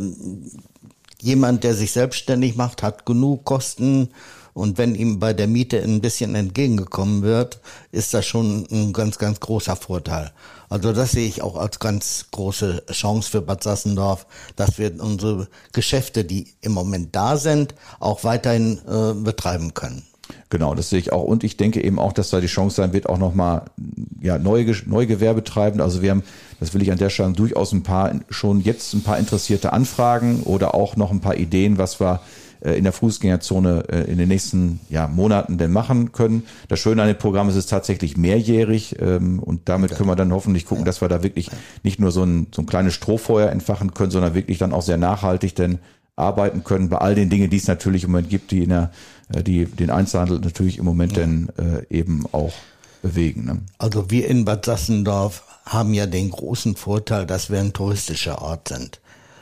jemand, 1.21 1.63
der 1.63 1.75
sich 1.75 1.91
selbstständig 1.91 2.55
macht, 2.55 2.83
hat 2.83 3.05
genug 3.05 3.45
Kosten 3.45 4.09
und 4.53 4.77
wenn 4.77 4.95
ihm 4.95 5.19
bei 5.19 5.33
der 5.33 5.47
Miete 5.47 5.81
ein 5.81 6.01
bisschen 6.01 6.35
entgegengekommen 6.35 7.21
wird, 7.21 7.59
ist 7.91 8.13
das 8.13 8.25
schon 8.25 8.67
ein 8.71 8.93
ganz, 8.93 9.17
ganz 9.17 9.39
großer 9.39 9.75
Vorteil. 9.75 10.31
Also 10.69 10.93
das 10.93 11.11
sehe 11.11 11.27
ich 11.27 11.41
auch 11.41 11.55
als 11.55 11.79
ganz 11.79 12.27
große 12.31 12.83
Chance 12.91 13.31
für 13.31 13.41
Bad 13.41 13.63
Sassendorf, 13.63 14.27
dass 14.55 14.77
wir 14.77 14.93
unsere 15.01 15.47
Geschäfte, 15.73 16.23
die 16.23 16.53
im 16.61 16.73
Moment 16.73 17.15
da 17.15 17.37
sind, 17.37 17.73
auch 17.99 18.23
weiterhin 18.23 18.79
äh, 18.87 19.13
betreiben 19.13 19.73
können. 19.73 20.03
Genau, 20.49 20.75
das 20.75 20.89
sehe 20.89 20.99
ich 20.99 21.11
auch. 21.11 21.23
Und 21.23 21.43
ich 21.43 21.57
denke 21.57 21.83
eben 21.83 21.99
auch, 21.99 22.13
dass 22.13 22.29
da 22.29 22.39
die 22.39 22.47
Chance 22.47 22.75
sein 22.75 22.93
wird, 22.93 23.09
auch 23.09 23.17
nochmal 23.17 23.65
ja, 24.21 24.37
neue, 24.37 24.75
neue 24.85 25.07
Gewerbe 25.07 25.43
treiben. 25.43 25.81
Also 25.81 26.01
wir 26.01 26.11
haben, 26.11 26.23
das 26.59 26.73
will 26.73 26.81
ich 26.81 26.91
an 26.91 26.97
der 26.97 27.09
Stelle 27.09 27.33
durchaus 27.33 27.71
ein 27.71 27.83
paar, 27.83 28.13
schon 28.29 28.61
jetzt 28.61 28.93
ein 28.93 29.03
paar 29.03 29.17
interessierte 29.17 29.73
Anfragen 29.73 30.43
oder 30.43 30.75
auch 30.75 30.95
noch 30.95 31.11
ein 31.11 31.19
paar 31.19 31.35
Ideen, 31.35 31.77
was 31.77 31.99
wir 31.99 32.21
in 32.61 32.83
der 32.83 32.93
Fußgängerzone 32.93 33.85
äh, 33.89 34.11
in 34.11 34.17
den 34.17 34.27
nächsten 34.27 34.79
ja, 34.89 35.07
Monaten 35.07 35.57
denn 35.57 35.71
machen 35.71 36.11
können. 36.11 36.43
Das 36.67 36.79
Schöne 36.79 37.01
an 37.01 37.07
dem 37.07 37.17
Programm 37.17 37.47
ist, 37.49 37.55
es 37.55 37.65
ist 37.65 37.69
tatsächlich 37.69 38.17
mehrjährig 38.17 38.97
ähm, 38.99 39.39
und 39.39 39.69
damit 39.69 39.95
können 39.95 40.09
wir 40.09 40.15
dann 40.15 40.33
hoffentlich 40.33 40.65
gucken, 40.65 40.85
dass 40.85 41.01
wir 41.01 41.07
da 41.07 41.23
wirklich 41.23 41.49
nicht 41.83 41.99
nur 41.99 42.11
so 42.11 42.23
ein, 42.23 42.47
so 42.53 42.61
ein 42.61 42.65
kleines 42.65 42.93
Strohfeuer 42.93 43.49
entfachen 43.49 43.93
können, 43.93 44.11
sondern 44.11 44.33
wirklich 44.33 44.57
dann 44.57 44.73
auch 44.73 44.81
sehr 44.81 44.97
nachhaltig 44.97 45.55
denn 45.55 45.79
arbeiten 46.15 46.63
können 46.63 46.89
bei 46.89 46.97
all 46.97 47.15
den 47.15 47.29
Dingen, 47.29 47.49
die 47.49 47.57
es 47.57 47.67
natürlich 47.67 48.03
im 48.03 48.11
Moment 48.11 48.29
gibt, 48.29 48.51
die 48.51 48.63
in 48.63 48.69
der, 48.69 48.91
äh, 49.33 49.41
die 49.41 49.65
den 49.65 49.89
Einzelhandel 49.89 50.39
natürlich 50.39 50.77
im 50.77 50.85
Moment 50.85 51.13
ja. 51.13 51.19
denn 51.19 51.49
äh, 51.57 51.85
eben 51.89 52.25
auch 52.31 52.53
bewegen. 53.01 53.45
Ne? 53.45 53.61
Also 53.77 54.11
wir 54.11 54.27
in 54.27 54.45
Bad 54.45 54.65
Sassendorf 54.65 55.43
haben 55.65 55.93
ja 55.93 56.05
den 56.05 56.29
großen 56.31 56.75
Vorteil, 56.75 57.25
dass 57.25 57.49
wir 57.49 57.59
ein 57.59 57.73
touristischer 57.73 58.41
Ort 58.41 58.67
sind. 58.67 58.99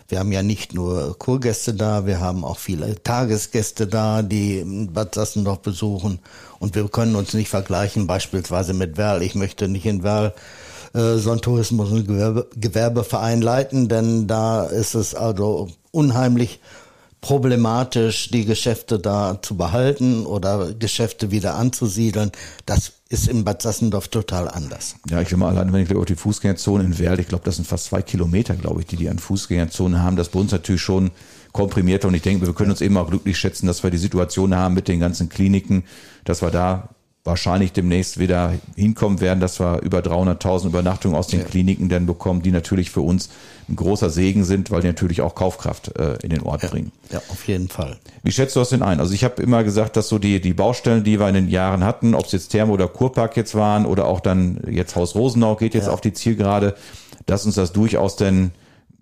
Wir 0.10 0.20
haben 0.20 0.32
ja 0.32 0.42
nicht 0.42 0.74
nur 0.74 1.18
Kurgäste 1.18 1.74
da, 1.74 2.06
wir 2.06 2.22
haben 2.22 2.46
auch 2.46 2.60
viele 2.60 3.02
Tagesgäste 3.04 3.88
da, 3.88 4.22
die 4.22 4.64
Bad 4.66 5.16
Sassendorf 5.16 5.60
besuchen. 5.60 6.20
Und 6.60 6.76
wir 6.76 6.88
können 6.88 7.16
uns 7.16 7.34
nicht 7.34 7.50
vergleichen 7.50 8.08
beispielsweise 8.08 8.74
mit 8.74 8.96
Werl. 8.98 9.22
Ich 9.22 9.36
möchte 9.36 9.68
nicht 9.68 9.86
in 9.86 10.04
Werl 10.04 10.34
äh, 10.94 11.18
so 11.18 11.32
ein 11.32 11.42
Tourismus- 11.42 11.92
und 11.92 12.08
Gewerbe, 12.08 12.48
Gewerbeverein 12.56 13.42
leiten, 13.42 13.90
denn 13.90 14.28
da 14.28 14.64
ist 14.66 14.96
es 14.96 15.14
also 15.14 15.68
unheimlich 15.92 16.62
problematisch, 17.22 18.30
die 18.30 18.46
Geschäfte 18.46 19.00
da 19.00 19.40
zu 19.42 19.58
behalten 19.58 20.26
oder 20.26 20.74
Geschäfte 20.74 21.32
wieder 21.32 21.56
anzusiedeln. 21.56 22.32
Das 22.66 22.94
ist 23.10 23.28
in 23.28 23.44
Bad 23.44 23.62
Sassendorf 23.62 24.08
total 24.10 24.48
anders. 24.48 24.96
Ja, 25.10 25.22
ich 25.22 25.32
will 25.32 25.38
mal 25.38 25.50
allein, 25.50 25.72
wenn 25.74 25.84
ich 25.84 25.96
auf 25.96 26.06
die 26.06 26.16
Fußgängerzone 26.16 26.84
in 26.84 27.00
Werl, 27.00 27.20
ich 27.20 27.28
glaube, 27.28 27.44
das 27.44 27.56
sind 27.56 27.66
fast 27.66 27.86
zwei 27.86 28.02
Kilometer, 28.02 28.56
glaube 28.56 28.82
ich, 28.82 28.88
die 28.88 28.98
die 28.98 29.10
an 29.10 29.20
Fußgängerzone 29.20 30.02
haben. 30.02 30.16
Das 30.16 30.30
bei 30.30 30.40
uns 30.40 30.52
natürlich 30.52 30.82
schon 30.82 31.12
komprimierter 31.54 32.08
und 32.08 32.14
ich 32.14 32.22
denke, 32.22 32.46
wir 32.46 32.54
können 32.54 32.72
uns 32.72 32.82
eben 32.82 32.98
auch 32.98 33.10
glücklich 33.10 33.38
schätzen, 33.38 33.66
dass 33.66 33.82
wir 33.82 33.90
die 33.90 33.98
Situation 33.98 34.56
haben 34.56 34.76
mit 34.76 34.88
den 34.88 35.00
ganzen 35.00 35.30
Kliniken, 35.30 35.86
dass 36.24 36.42
wir 36.42 36.52
da 36.52 36.90
wahrscheinlich 37.28 37.74
demnächst 37.74 38.18
wieder 38.18 38.54
hinkommen 38.76 39.22
werden, 39.22 39.40
dass 39.40 39.60
wir 39.60 39.82
über 39.82 40.00
300.000 40.00 40.68
Übernachtungen 40.68 41.16
aus 41.16 41.28
den 41.28 41.42
ja. 41.42 41.46
Kliniken 41.46 41.90
dann 41.90 42.08
bekommen, 42.08 42.42
die 42.42 42.52
natürlich 42.52 42.90
für 42.90 43.02
uns 43.02 43.30
ein 43.70 43.76
großer 43.76 44.10
Segen 44.10 44.46
sind, 44.46 44.72
weil 44.72 44.82
die 44.82 44.88
natürlich 44.88 45.22
auch 45.22 45.36
Kaufkraft 45.36 45.96
äh, 46.00 46.16
in 46.24 46.30
den 46.30 46.42
Ort 46.42 46.64
ja. 46.64 46.70
bringen. 46.70 46.92
Ja, 47.12 47.22
auf 47.30 47.48
jeden 47.48 47.68
Fall. 47.68 47.98
Wie 48.24 48.32
schätzt 48.32 48.56
du 48.56 48.62
das 48.62 48.70
denn 48.70 48.82
ein? 48.82 49.00
Also 49.00 49.14
ich 49.14 49.24
habe 49.26 49.42
immer 49.42 49.64
gesagt, 49.64 49.98
dass 49.98 50.08
so 50.08 50.18
die, 50.18 50.40
die 50.40 50.54
Baustellen, 50.54 51.04
die 51.04 51.20
wir 51.20 51.28
in 51.28 51.36
den 51.36 51.50
Jahren 51.50 51.84
hatten, 51.84 52.16
ob 52.16 52.26
es 52.26 52.32
jetzt 52.32 52.48
Thermo 52.48 52.74
oder 52.74 52.88
Kurpark 52.88 53.36
jetzt 53.36 53.54
waren 53.54 53.86
oder 53.86 54.06
auch 54.06 54.22
dann 54.22 54.62
jetzt 54.70 54.96
Haus 54.96 55.14
Rosenau 55.14 55.56
geht 55.56 55.76
jetzt 55.76 55.88
ja. 55.88 55.94
auf 55.94 56.02
die 56.02 56.14
Zielgerade, 56.14 56.76
dass 57.26 57.46
uns 57.46 57.56
das 57.56 57.74
durchaus 57.74 58.16
denn 58.16 58.52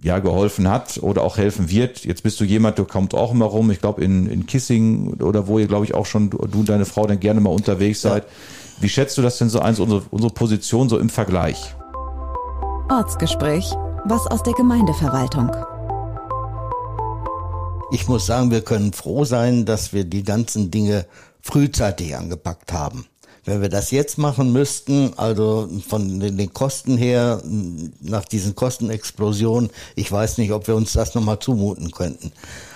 ja 0.01 0.19
geholfen 0.19 0.69
hat 0.69 0.99
oder 1.01 1.23
auch 1.23 1.37
helfen 1.37 1.69
wird. 1.69 2.05
Jetzt 2.05 2.23
bist 2.23 2.39
du 2.39 2.43
jemand, 2.43 2.77
du 2.77 2.85
kommst 2.85 3.13
auch 3.13 3.31
immer 3.31 3.45
rum. 3.45 3.71
Ich 3.71 3.79
glaube 3.79 4.03
in, 4.03 4.27
in 4.27 4.45
Kissing 4.45 5.21
oder 5.21 5.47
wo 5.47 5.59
ihr 5.59 5.67
glaube 5.67 5.85
ich 5.85 5.93
auch 5.93 6.05
schon 6.05 6.29
du, 6.29 6.37
du 6.37 6.59
und 6.59 6.69
deine 6.69 6.85
Frau 6.85 7.07
dann 7.07 7.19
gerne 7.19 7.41
mal 7.41 7.49
unterwegs 7.49 8.01
seid. 8.01 8.23
Ja. 8.23 8.29
Wie 8.81 8.89
schätzt 8.89 9.17
du 9.17 9.21
das 9.21 9.37
denn 9.37 9.49
so 9.49 9.59
ein, 9.59 9.73
so 9.73 9.83
unsere, 9.83 10.03
unsere 10.11 10.33
Position 10.33 10.89
so 10.89 10.99
im 10.99 11.09
Vergleich? 11.09 11.75
Ortsgespräch, 12.89 13.73
was 14.05 14.27
aus 14.27 14.43
der 14.43 14.53
Gemeindeverwaltung. 14.53 15.49
Ich 17.91 18.07
muss 18.07 18.25
sagen, 18.25 18.51
wir 18.51 18.61
können 18.61 18.93
froh 18.93 19.25
sein, 19.25 19.65
dass 19.65 19.93
wir 19.93 20.03
die 20.03 20.23
ganzen 20.23 20.71
Dinge 20.71 21.05
frühzeitig 21.41 22.15
angepackt 22.15 22.73
haben. 22.73 23.05
Wenn 23.45 23.61
wir 23.61 23.69
das 23.69 23.91
jetzt 23.91 24.17
machen 24.17 24.51
müssten, 24.51 25.13
also 25.17 25.69
von 25.87 26.19
den 26.19 26.53
Kosten 26.53 26.97
her, 26.97 27.41
nach 28.01 28.25
diesen 28.25 28.55
Kostenexplosionen, 28.55 29.69
ich 29.95 30.11
weiß 30.11 30.39
nicht, 30.39 30.51
ob 30.51 30.67
wir 30.67 30.75
uns 30.75 30.93
das 30.93 31.13
nochmal 31.13 31.37
zumuten 31.39 31.91
könnten. 31.91 32.31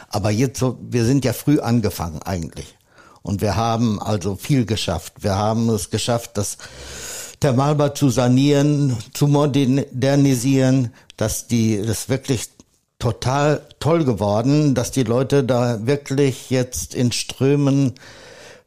Aber 0.09 0.29
jetzt 0.29 0.63
wir 0.63 1.05
sind 1.05 1.25
ja 1.25 1.33
früh 1.33 1.59
angefangen 1.59 2.21
eigentlich. 2.23 2.75
Und 3.23 3.41
wir 3.41 3.55
haben 3.55 4.01
also 4.01 4.35
viel 4.35 4.65
geschafft. 4.65 5.13
Wir 5.21 5.35
haben 5.35 5.69
es 5.69 5.89
geschafft, 5.89 6.31
das 6.35 6.57
Thermalbad 7.39 7.97
zu 7.97 8.09
sanieren, 8.09 8.95
zu 9.13 9.27
modernisieren, 9.27 10.93
dass 11.17 11.47
die, 11.47 11.81
das 11.81 12.09
wirklich 12.09 12.49
total 12.99 13.61
toll 13.79 14.03
geworden, 14.03 14.75
dass 14.75 14.91
die 14.91 15.03
Leute 15.03 15.43
da 15.43 15.85
wirklich 15.85 16.49
jetzt 16.49 16.93
in 16.93 17.11
Strömen 17.11 17.93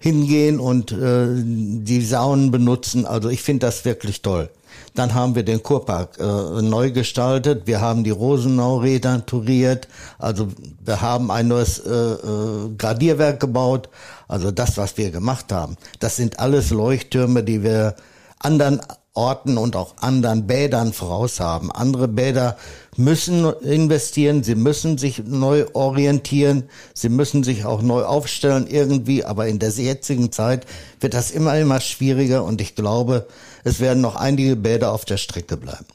hingehen 0.02 0.58
und 0.58 0.90
äh, 0.90 1.28
die 1.32 2.04
Saunen 2.04 2.50
benutzen. 2.50 3.06
Also 3.06 3.28
ich 3.28 3.40
finde 3.40 3.66
das 3.66 3.84
wirklich 3.84 4.20
toll. 4.20 4.50
Dann 4.94 5.14
haben 5.14 5.36
wir 5.36 5.44
den 5.44 5.62
Kurpark 5.62 6.18
äh, 6.18 6.62
neu 6.62 6.90
gestaltet. 6.90 7.66
Wir 7.66 7.80
haben 7.80 8.02
die 8.02 8.10
Rosenau 8.10 8.78
returiert. 8.78 9.86
Also 10.18 10.48
wir 10.84 11.00
haben 11.00 11.30
ein 11.30 11.46
neues 11.46 11.78
äh, 11.78 11.90
äh, 11.90 12.68
Gradierwerk 12.76 13.38
gebaut. 13.38 13.88
Also 14.26 14.50
das, 14.50 14.76
was 14.76 14.96
wir 14.98 15.12
gemacht 15.12 15.52
haben, 15.52 15.76
das 16.00 16.16
sind 16.16 16.40
alles 16.40 16.70
Leuchttürme, 16.70 17.44
die 17.44 17.62
wir 17.62 17.94
anderen 18.40 18.80
Orten 19.14 19.58
und 19.58 19.76
auch 19.76 19.94
anderen 19.98 20.46
Bädern 20.46 20.94
voraus 20.94 21.38
haben. 21.38 21.70
Andere 21.70 22.08
Bäder 22.08 22.56
müssen 22.96 23.44
investieren, 23.44 24.42
sie 24.42 24.54
müssen 24.54 24.96
sich 24.96 25.22
neu 25.26 25.66
orientieren, 25.74 26.64
sie 26.94 27.10
müssen 27.10 27.44
sich 27.44 27.66
auch 27.66 27.82
neu 27.82 28.04
aufstellen 28.04 28.66
irgendwie, 28.66 29.24
aber 29.24 29.48
in 29.48 29.58
der 29.58 29.70
jetzigen 29.70 30.32
Zeit 30.32 30.66
wird 31.00 31.12
das 31.12 31.30
immer, 31.30 31.58
immer 31.58 31.80
schwieriger 31.80 32.42
und 32.44 32.62
ich 32.62 32.74
glaube, 32.74 33.26
es 33.64 33.80
werden 33.80 34.00
noch 34.00 34.16
einige 34.16 34.56
Bäder 34.56 34.92
auf 34.92 35.04
der 35.04 35.18
Strecke 35.18 35.58
bleiben. 35.58 35.86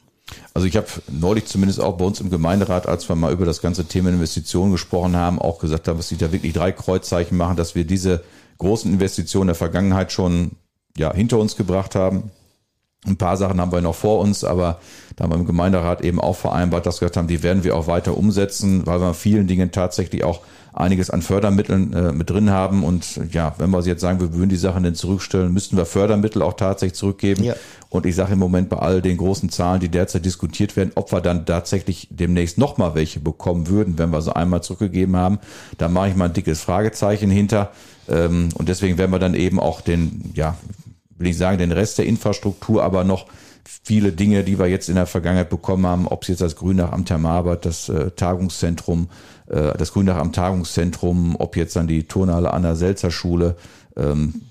Also 0.54 0.66
ich 0.66 0.76
habe 0.76 0.86
neulich 1.10 1.46
zumindest 1.46 1.80
auch 1.80 1.96
bei 1.96 2.04
uns 2.04 2.20
im 2.20 2.30
Gemeinderat, 2.30 2.86
als 2.86 3.08
wir 3.08 3.16
mal 3.16 3.32
über 3.32 3.46
das 3.46 3.60
ganze 3.60 3.86
Thema 3.86 4.10
Investitionen 4.10 4.72
gesprochen 4.72 5.16
haben, 5.16 5.40
auch 5.40 5.58
gesagt 5.58 5.88
haben, 5.88 5.96
dass 5.96 6.08
sie 6.08 6.16
da 6.16 6.30
wirklich 6.32 6.52
drei 6.52 6.70
Kreuzzeichen 6.70 7.36
machen, 7.36 7.56
dass 7.56 7.74
wir 7.74 7.84
diese 7.84 8.22
großen 8.58 8.92
Investitionen 8.92 9.48
der 9.48 9.54
Vergangenheit 9.54 10.12
schon 10.12 10.52
ja, 10.96 11.12
hinter 11.12 11.38
uns 11.38 11.56
gebracht 11.56 11.94
haben. 11.94 12.30
Ein 13.06 13.16
paar 13.16 13.36
Sachen 13.36 13.60
haben 13.60 13.70
wir 13.70 13.80
noch 13.80 13.94
vor 13.94 14.18
uns, 14.18 14.42
aber 14.42 14.80
da 15.14 15.24
haben 15.24 15.30
wir 15.30 15.38
im 15.38 15.46
Gemeinderat 15.46 16.00
eben 16.00 16.20
auch 16.20 16.36
vereinbart, 16.36 16.84
dass 16.84 17.00
wir 17.00 17.06
gesagt 17.06 17.16
haben, 17.16 17.28
die 17.28 17.42
werden 17.42 17.62
wir 17.62 17.76
auch 17.76 17.86
weiter 17.86 18.16
umsetzen, 18.16 18.86
weil 18.86 19.00
wir 19.00 19.08
in 19.08 19.14
vielen 19.14 19.46
Dingen 19.46 19.70
tatsächlich 19.70 20.24
auch 20.24 20.40
einiges 20.72 21.10
an 21.10 21.22
Fördermitteln 21.22 21.92
äh, 21.92 22.12
mit 22.12 22.30
drin 22.30 22.50
haben. 22.50 22.84
Und 22.84 23.20
ja, 23.32 23.54
wenn 23.58 23.70
wir 23.70 23.80
jetzt 23.80 24.00
sagen, 24.00 24.20
wir 24.20 24.32
würden 24.34 24.48
die 24.48 24.56
Sachen 24.56 24.82
denn 24.82 24.94
zurückstellen, 24.94 25.52
müssten 25.52 25.76
wir 25.76 25.86
Fördermittel 25.86 26.42
auch 26.42 26.54
tatsächlich 26.54 26.98
zurückgeben. 26.98 27.44
Ja. 27.44 27.54
Und 27.88 28.06
ich 28.06 28.14
sage 28.14 28.34
im 28.34 28.38
Moment 28.38 28.68
bei 28.68 28.78
all 28.78 29.02
den 29.02 29.16
großen 29.16 29.48
Zahlen, 29.48 29.80
die 29.80 29.88
derzeit 29.88 30.24
diskutiert 30.24 30.76
werden, 30.76 30.92
ob 30.94 31.12
wir 31.12 31.20
dann 31.20 31.46
tatsächlich 31.46 32.08
demnächst 32.10 32.58
nochmal 32.58 32.94
welche 32.94 33.20
bekommen 33.20 33.68
würden, 33.68 33.98
wenn 33.98 34.10
wir 34.10 34.22
sie 34.22 34.34
einmal 34.34 34.62
zurückgegeben 34.62 35.16
haben. 35.16 35.38
Da 35.78 35.88
mache 35.88 36.10
ich 36.10 36.16
mal 36.16 36.26
ein 36.26 36.32
dickes 36.32 36.60
Fragezeichen 36.60 37.30
hinter. 37.30 37.70
Ähm, 38.08 38.50
und 38.54 38.68
deswegen 38.68 38.98
werden 38.98 39.10
wir 39.10 39.18
dann 39.18 39.34
eben 39.34 39.58
auch 39.58 39.80
den, 39.80 40.32
ja, 40.34 40.56
will 41.18 41.28
ich 41.28 41.36
sagen, 41.36 41.58
den 41.58 41.72
Rest 41.72 41.98
der 41.98 42.06
Infrastruktur, 42.06 42.82
aber 42.82 43.04
noch 43.04 43.26
viele 43.64 44.12
Dinge, 44.12 44.44
die 44.44 44.58
wir 44.58 44.66
jetzt 44.66 44.88
in 44.88 44.94
der 44.94 45.06
Vergangenheit 45.06 45.50
bekommen 45.50 45.86
haben, 45.86 46.06
ob 46.06 46.22
es 46.22 46.28
jetzt 46.28 46.40
das 46.40 46.56
Grünach 46.56 46.92
am 46.92 47.04
Thermarbad, 47.04 47.64
das 47.64 47.88
äh, 47.88 48.10
Tagungszentrum, 48.12 49.08
äh, 49.48 49.76
das 49.76 49.92
Grünach 49.92 50.16
am 50.16 50.32
Tagungszentrum, 50.32 51.36
ob 51.38 51.56
jetzt 51.56 51.76
dann 51.76 51.86
die 51.86 52.04
Turnhalle 52.04 52.52
an 52.52 52.62
der 52.62 52.76
Selzerschule, 52.76 53.56
ähm, 53.96 54.42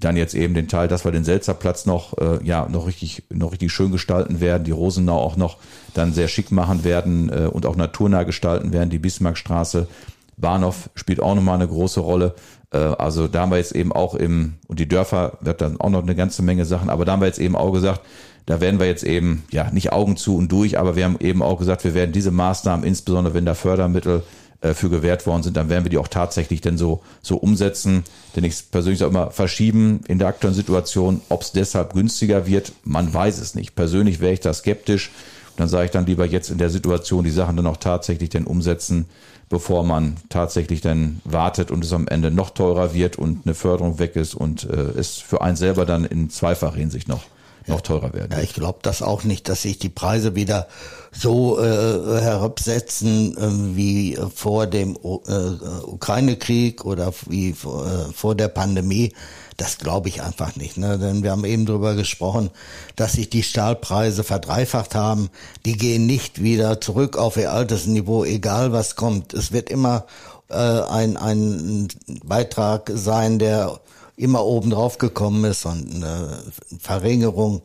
dann 0.00 0.16
jetzt 0.16 0.34
eben 0.34 0.54
den 0.54 0.68
Teil, 0.68 0.88
dass 0.88 1.04
wir 1.04 1.12
den 1.12 1.24
Selzerplatz 1.24 1.86
noch, 1.86 2.16
äh, 2.18 2.44
ja, 2.44 2.68
noch 2.68 2.86
richtig, 2.86 3.24
noch 3.30 3.52
richtig 3.52 3.72
schön 3.72 3.90
gestalten 3.90 4.40
werden, 4.40 4.64
die 4.64 4.70
Rosenau 4.70 5.18
auch 5.18 5.36
noch 5.36 5.58
dann 5.94 6.12
sehr 6.12 6.28
schick 6.28 6.52
machen 6.52 6.84
werden 6.84 7.30
äh, 7.30 7.46
und 7.46 7.66
auch 7.66 7.76
naturnah 7.76 8.22
gestalten 8.22 8.72
werden, 8.72 8.90
die 8.90 8.98
Bismarckstraße. 8.98 9.88
Bahnhof 10.36 10.90
spielt 10.94 11.20
auch 11.20 11.34
nochmal 11.34 11.56
eine 11.56 11.66
große 11.66 12.00
Rolle. 12.00 12.34
Äh, 12.72 12.78
also 12.78 13.28
da 13.28 13.42
haben 13.42 13.50
wir 13.50 13.58
jetzt 13.58 13.74
eben 13.74 13.92
auch 13.92 14.14
im, 14.14 14.54
und 14.66 14.78
die 14.80 14.88
Dörfer 14.88 15.38
wird 15.40 15.60
dann 15.60 15.80
auch 15.80 15.90
noch 15.90 16.02
eine 16.02 16.14
ganze 16.14 16.42
Menge 16.42 16.64
Sachen, 16.64 16.90
aber 16.90 17.04
da 17.04 17.12
haben 17.12 17.20
wir 17.20 17.26
jetzt 17.26 17.40
eben 17.40 17.56
auch 17.56 17.72
gesagt, 17.72 18.00
da 18.46 18.60
werden 18.60 18.80
wir 18.80 18.86
jetzt 18.86 19.04
eben, 19.04 19.44
ja, 19.50 19.70
nicht 19.70 19.92
Augen 19.92 20.16
zu 20.16 20.36
und 20.36 20.50
durch, 20.50 20.78
aber 20.78 20.96
wir 20.96 21.04
haben 21.04 21.18
eben 21.20 21.42
auch 21.42 21.58
gesagt, 21.58 21.84
wir 21.84 21.94
werden 21.94 22.12
diese 22.12 22.30
Maßnahmen, 22.30 22.86
insbesondere 22.86 23.34
wenn 23.34 23.44
da 23.44 23.54
Fördermittel 23.54 24.22
äh, 24.60 24.74
für 24.74 24.90
gewährt 24.90 25.26
worden 25.26 25.44
sind, 25.44 25.56
dann 25.56 25.68
werden 25.68 25.84
wir 25.84 25.90
die 25.90 25.98
auch 25.98 26.08
tatsächlich 26.08 26.60
denn 26.60 26.78
so, 26.78 27.02
so 27.22 27.36
umsetzen. 27.36 28.02
Denn 28.34 28.42
ich 28.42 28.70
persönlich 28.72 28.98
sage 28.98 29.10
immer, 29.10 29.30
verschieben 29.30 30.00
in 30.08 30.18
der 30.18 30.26
aktuellen 30.26 30.54
Situation, 30.54 31.20
ob 31.28 31.42
es 31.42 31.52
deshalb 31.52 31.92
günstiger 31.92 32.46
wird, 32.46 32.72
man 32.82 33.12
weiß 33.14 33.38
es 33.38 33.54
nicht. 33.54 33.76
Persönlich 33.76 34.18
wäre 34.18 34.32
ich 34.32 34.40
da 34.40 34.52
skeptisch. 34.52 35.12
dann 35.56 35.68
sage 35.68 35.84
ich 35.84 35.90
dann 35.92 36.06
lieber 36.06 36.26
jetzt 36.26 36.50
in 36.50 36.58
der 36.58 36.70
Situation 36.70 37.24
die 37.24 37.30
Sachen 37.30 37.56
dann 37.56 37.66
auch 37.66 37.76
tatsächlich 37.76 38.30
denn 38.30 38.46
umsetzen, 38.46 39.06
bevor 39.48 39.84
man 39.84 40.16
tatsächlich 40.28 40.80
dann 40.80 41.20
wartet 41.24 41.70
und 41.70 41.84
es 41.84 41.92
am 41.92 42.08
Ende 42.08 42.30
noch 42.30 42.50
teurer 42.50 42.94
wird 42.94 43.16
und 43.16 43.46
eine 43.46 43.54
Förderung 43.54 43.98
weg 43.98 44.16
ist 44.16 44.34
und 44.34 44.64
äh, 44.64 44.76
es 44.76 45.16
für 45.16 45.40
einen 45.40 45.56
selber 45.56 45.86
dann 45.86 46.04
in 46.04 46.30
zweifacher 46.30 46.76
Hinsicht 46.76 47.08
noch 47.08 47.24
noch 47.68 47.80
teurer 47.80 48.12
werden. 48.12 48.32
Ja, 48.32 48.40
ich 48.40 48.54
glaube 48.54 48.78
das 48.82 49.02
auch 49.02 49.24
nicht, 49.24 49.48
dass 49.48 49.62
sich 49.62 49.78
die 49.78 49.88
Preise 49.88 50.34
wieder 50.34 50.68
so 51.12 51.58
äh, 51.60 52.20
herabsetzen 52.20 53.36
äh, 53.36 53.76
wie 53.76 54.18
vor 54.34 54.66
dem 54.66 54.96
äh, 54.96 55.86
Ukraine-Krieg 55.86 56.84
oder 56.84 57.12
wie 57.28 57.52
vor, 57.52 57.86
äh, 57.86 58.12
vor 58.12 58.34
der 58.34 58.48
Pandemie. 58.48 59.12
Das 59.56 59.78
glaube 59.78 60.08
ich 60.08 60.22
einfach 60.22 60.54
nicht, 60.54 60.76
ne? 60.76 60.98
denn 60.98 61.24
wir 61.24 61.32
haben 61.32 61.44
eben 61.44 61.66
darüber 61.66 61.96
gesprochen, 61.96 62.50
dass 62.94 63.14
sich 63.14 63.28
die 63.28 63.42
Stahlpreise 63.42 64.22
verdreifacht 64.22 64.94
haben. 64.94 65.30
Die 65.66 65.76
gehen 65.76 66.06
nicht 66.06 66.40
wieder 66.42 66.80
zurück 66.80 67.16
auf 67.16 67.36
ihr 67.36 67.52
altes 67.52 67.86
Niveau, 67.86 68.24
egal 68.24 68.72
was 68.72 68.94
kommt. 68.94 69.34
Es 69.34 69.50
wird 69.50 69.68
immer 69.68 70.06
äh, 70.48 70.54
ein, 70.54 71.16
ein 71.16 71.88
Beitrag 72.24 72.90
sein, 72.94 73.40
der 73.40 73.80
immer 74.18 74.44
oben 74.44 74.70
drauf 74.70 74.98
gekommen 74.98 75.44
ist 75.44 75.64
und 75.64 75.94
eine 75.94 76.42
Verringerung 76.80 77.62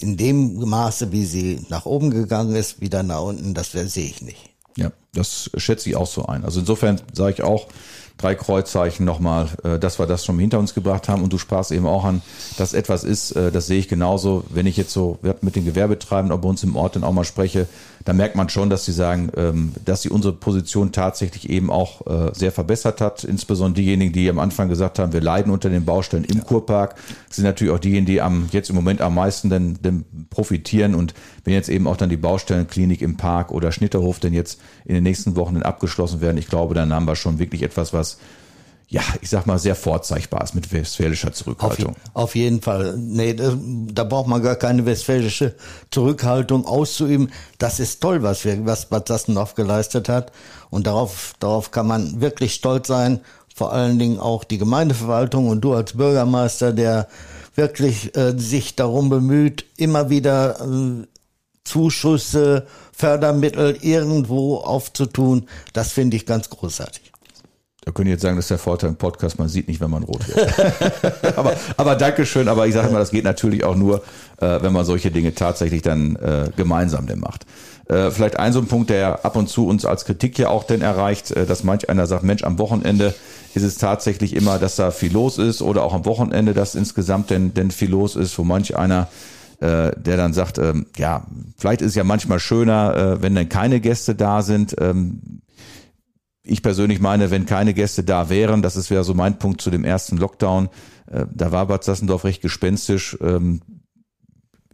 in 0.00 0.16
dem 0.16 0.58
Maße, 0.68 1.12
wie 1.12 1.24
sie 1.24 1.64
nach 1.68 1.86
oben 1.86 2.10
gegangen 2.10 2.56
ist, 2.56 2.80
wieder 2.80 3.02
nach 3.02 3.22
unten, 3.22 3.54
das 3.54 3.72
sehe 3.72 4.06
ich 4.06 4.22
nicht. 4.22 4.50
Ja, 4.76 4.90
das 5.12 5.50
schätze 5.56 5.88
ich 5.88 5.96
auch 5.96 6.06
so 6.06 6.26
ein. 6.26 6.44
Also 6.44 6.60
insofern 6.60 7.00
sage 7.12 7.34
ich 7.34 7.42
auch, 7.42 7.68
drei 8.18 8.34
Kreuzzeichen 8.34 9.04
nochmal, 9.04 9.48
äh, 9.62 9.78
dass 9.78 9.98
wir 9.98 10.06
das 10.06 10.24
schon 10.24 10.38
hinter 10.38 10.58
uns 10.58 10.74
gebracht 10.74 11.08
haben. 11.08 11.22
Und 11.22 11.32
du 11.32 11.38
sprachst 11.38 11.72
eben 11.72 11.86
auch 11.86 12.04
an, 12.04 12.22
dass 12.56 12.74
etwas 12.74 13.04
ist, 13.04 13.32
äh, 13.32 13.50
das 13.52 13.66
sehe 13.66 13.78
ich 13.78 13.88
genauso. 13.88 14.44
Wenn 14.50 14.66
ich 14.66 14.76
jetzt 14.76 14.92
so 14.92 15.18
mit 15.40 15.56
den 15.56 15.64
Gewerbetreibenden 15.64 16.40
bei 16.40 16.48
uns 16.48 16.62
im 16.62 16.76
Ort 16.76 16.96
dann 16.96 17.04
auch 17.04 17.12
mal 17.12 17.24
spreche, 17.24 17.68
da 18.04 18.12
merkt 18.12 18.36
man 18.36 18.50
schon, 18.50 18.68
dass 18.68 18.84
sie 18.84 18.92
sagen, 18.92 19.30
ähm, 19.34 19.72
dass 19.84 20.02
sie 20.02 20.10
unsere 20.10 20.34
Position 20.34 20.92
tatsächlich 20.92 21.48
eben 21.48 21.70
auch 21.70 22.06
äh, 22.06 22.34
sehr 22.34 22.52
verbessert 22.52 23.00
hat. 23.00 23.24
Insbesondere 23.24 23.82
diejenigen, 23.82 24.12
die 24.12 24.28
am 24.28 24.38
Anfang 24.38 24.68
gesagt 24.68 24.98
haben, 24.98 25.14
wir 25.14 25.22
leiden 25.22 25.50
unter 25.50 25.70
den 25.70 25.86
Baustellen 25.86 26.24
im 26.24 26.38
ja. 26.38 26.44
Kurpark, 26.44 26.96
sind 27.30 27.44
natürlich 27.44 27.72
auch 27.72 27.78
diejenigen, 27.78 28.06
die 28.06 28.20
am, 28.20 28.48
jetzt 28.52 28.68
im 28.68 28.76
Moment 28.76 29.00
am 29.00 29.14
meisten 29.14 29.48
denn, 29.48 29.78
denn 29.82 30.04
profitieren. 30.28 30.94
Und 30.94 31.14
wenn 31.44 31.54
jetzt 31.54 31.70
eben 31.70 31.86
auch 31.86 31.96
dann 31.96 32.10
die 32.10 32.18
Baustellenklinik 32.18 33.00
im 33.00 33.16
Park 33.16 33.50
oder 33.50 33.72
Schnitterhof 33.72 34.20
denn 34.20 34.34
jetzt 34.34 34.60
in 34.84 34.94
den 34.94 35.02
nächsten 35.02 35.34
Wochen 35.36 35.62
abgeschlossen 35.62 36.20
werden, 36.20 36.36
ich 36.36 36.48
glaube, 36.48 36.74
dann 36.74 36.92
haben 36.92 37.06
wir 37.06 37.16
schon 37.16 37.38
wirklich 37.38 37.62
etwas, 37.62 37.94
was 37.94 38.18
ja, 38.94 39.02
ich 39.20 39.28
sag 39.28 39.44
mal, 39.44 39.58
sehr 39.58 39.74
vorzeigbar 39.74 40.44
ist 40.44 40.54
mit 40.54 40.72
westfälischer 40.72 41.32
Zurückhaltung. 41.32 41.96
Auf, 42.12 42.26
auf 42.26 42.34
jeden 42.36 42.62
Fall. 42.62 42.96
Nee, 42.96 43.34
da, 43.34 44.04
braucht 44.04 44.28
man 44.28 44.40
gar 44.40 44.54
keine 44.54 44.86
westfälische 44.86 45.56
Zurückhaltung 45.90 46.64
auszuüben. 46.64 47.32
Das 47.58 47.80
ist 47.80 48.00
toll, 48.00 48.22
was 48.22 48.44
wir, 48.44 48.64
was 48.66 48.86
Bad 48.86 49.08
Sassendorf 49.08 49.56
geleistet 49.56 50.08
hat. 50.08 50.30
Und 50.70 50.86
darauf, 50.86 51.32
darauf 51.40 51.72
kann 51.72 51.88
man 51.88 52.20
wirklich 52.20 52.54
stolz 52.54 52.86
sein. 52.86 53.18
Vor 53.52 53.72
allen 53.72 53.98
Dingen 53.98 54.20
auch 54.20 54.44
die 54.44 54.58
Gemeindeverwaltung 54.58 55.48
und 55.48 55.62
du 55.62 55.74
als 55.74 55.94
Bürgermeister, 55.94 56.72
der 56.72 57.08
wirklich 57.56 58.16
äh, 58.16 58.38
sich 58.38 58.76
darum 58.76 59.10
bemüht, 59.10 59.64
immer 59.76 60.08
wieder 60.08 60.60
äh, 60.60 61.04
Zuschüsse, 61.64 62.68
Fördermittel 62.92 63.76
irgendwo 63.80 64.58
aufzutun. 64.58 65.48
Das 65.72 65.90
finde 65.90 66.16
ich 66.16 66.26
ganz 66.26 66.48
großartig. 66.48 67.13
Da 67.84 67.92
können 67.92 68.08
jetzt 68.08 68.22
sagen, 68.22 68.36
das 68.36 68.46
ist 68.46 68.50
der 68.50 68.58
Vorteil 68.58 68.90
im 68.90 68.96
Podcast, 68.96 69.38
man 69.38 69.48
sieht 69.48 69.68
nicht, 69.68 69.80
wenn 69.80 69.90
man 69.90 70.04
rot 70.04 70.26
wird. 70.26 71.36
aber, 71.36 71.54
aber 71.76 71.96
Dankeschön, 71.96 72.48
aber 72.48 72.66
ich 72.66 72.74
sage 72.74 72.90
mal, 72.90 72.98
das 72.98 73.10
geht 73.10 73.24
natürlich 73.24 73.64
auch 73.64 73.76
nur, 73.76 74.02
äh, 74.38 74.62
wenn 74.62 74.72
man 74.72 74.86
solche 74.86 75.10
Dinge 75.10 75.34
tatsächlich 75.34 75.82
dann 75.82 76.16
äh, 76.16 76.50
gemeinsam 76.56 77.06
denn 77.06 77.20
macht. 77.20 77.44
Äh, 77.88 78.10
vielleicht 78.10 78.38
ein 78.38 78.54
so 78.54 78.60
ein 78.60 78.66
Punkt, 78.66 78.88
der 78.88 79.26
ab 79.26 79.36
und 79.36 79.48
zu 79.48 79.66
uns 79.66 79.84
als 79.84 80.06
Kritik 80.06 80.38
ja 80.38 80.48
auch 80.48 80.64
denn 80.64 80.80
erreicht, 80.80 81.32
äh, 81.32 81.44
dass 81.44 81.62
manch 81.62 81.90
einer 81.90 82.06
sagt, 82.06 82.22
Mensch, 82.22 82.42
am 82.42 82.58
Wochenende 82.58 83.14
ist 83.54 83.62
es 83.62 83.76
tatsächlich 83.76 84.34
immer, 84.34 84.58
dass 84.58 84.76
da 84.76 84.90
viel 84.90 85.12
los 85.12 85.36
ist 85.36 85.60
oder 85.60 85.82
auch 85.82 85.92
am 85.92 86.06
Wochenende, 86.06 86.54
dass 86.54 86.74
insgesamt 86.74 87.28
denn, 87.28 87.52
denn 87.52 87.70
viel 87.70 87.90
los 87.90 88.16
ist, 88.16 88.38
wo 88.38 88.44
manch 88.44 88.76
einer 88.76 89.08
äh, 89.60 89.92
der 89.96 90.16
dann 90.16 90.32
sagt, 90.32 90.58
ähm, 90.58 90.86
ja, 90.96 91.24
vielleicht 91.56 91.80
ist 91.80 91.90
es 91.90 91.94
ja 91.94 92.04
manchmal 92.04 92.40
schöner, 92.40 92.96
äh, 92.96 93.22
wenn 93.22 93.34
dann 93.34 93.48
keine 93.48 93.80
Gäste 93.80 94.14
da 94.14 94.42
sind. 94.42 94.74
Ähm, 94.80 95.42
ich 96.44 96.62
persönlich 96.62 97.00
meine, 97.00 97.30
wenn 97.30 97.46
keine 97.46 97.74
Gäste 97.74 98.04
da 98.04 98.28
wären, 98.28 98.62
das 98.62 98.76
ist 98.76 98.90
ja 98.90 99.02
so 99.02 99.14
mein 99.14 99.38
Punkt 99.38 99.60
zu 99.60 99.70
dem 99.70 99.84
ersten 99.84 100.18
Lockdown, 100.18 100.68
äh, 101.10 101.24
da 101.32 101.52
war 101.52 101.66
Bad 101.66 101.84
Sassendorf 101.84 102.24
recht 102.24 102.42
gespenstisch. 102.42 103.16
Ähm, 103.20 103.62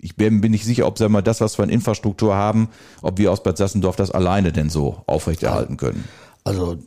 ich 0.01 0.17
bin, 0.17 0.41
bin 0.41 0.51
nicht 0.53 0.65
sicher, 0.65 0.87
ob 0.87 0.99
sagen 0.99 1.13
wir, 1.13 1.23
das, 1.23 1.41
was 1.41 1.59
wir 1.59 1.63
an 1.63 1.69
Infrastruktur 1.69 2.35
haben, 2.35 2.71
ob 3.03 3.19
wir 3.19 3.31
aus 3.31 3.43
Bad 3.43 3.57
Sassendorf 3.57 3.97
das 3.97 4.11
alleine 4.11 4.53
denn 4.53 4.71
so 4.71 5.03
aufrechterhalten 5.07 5.77
können. 5.77 6.05
Also 6.43 6.79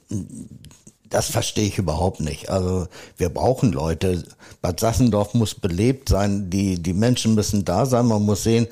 das 1.10 1.30
verstehe 1.30 1.68
ich 1.68 1.78
überhaupt 1.78 2.22
nicht. 2.22 2.50
Also 2.50 2.88
wir 3.18 3.30
brauchen 3.30 3.72
Leute. 3.72 4.24
Bad 4.62 4.80
Sassendorf 4.80 5.36
muss 5.36 5.54
belebt 5.54 6.10
sein. 6.10 6.50
Die, 6.50 6.82
die 6.82 6.94
Menschen 6.94 7.36
müssen 7.36 7.66
da 7.66 7.86
sein. 7.86 8.08
Man 8.08 8.24
muss 8.24 8.44
sehen, 8.44 8.68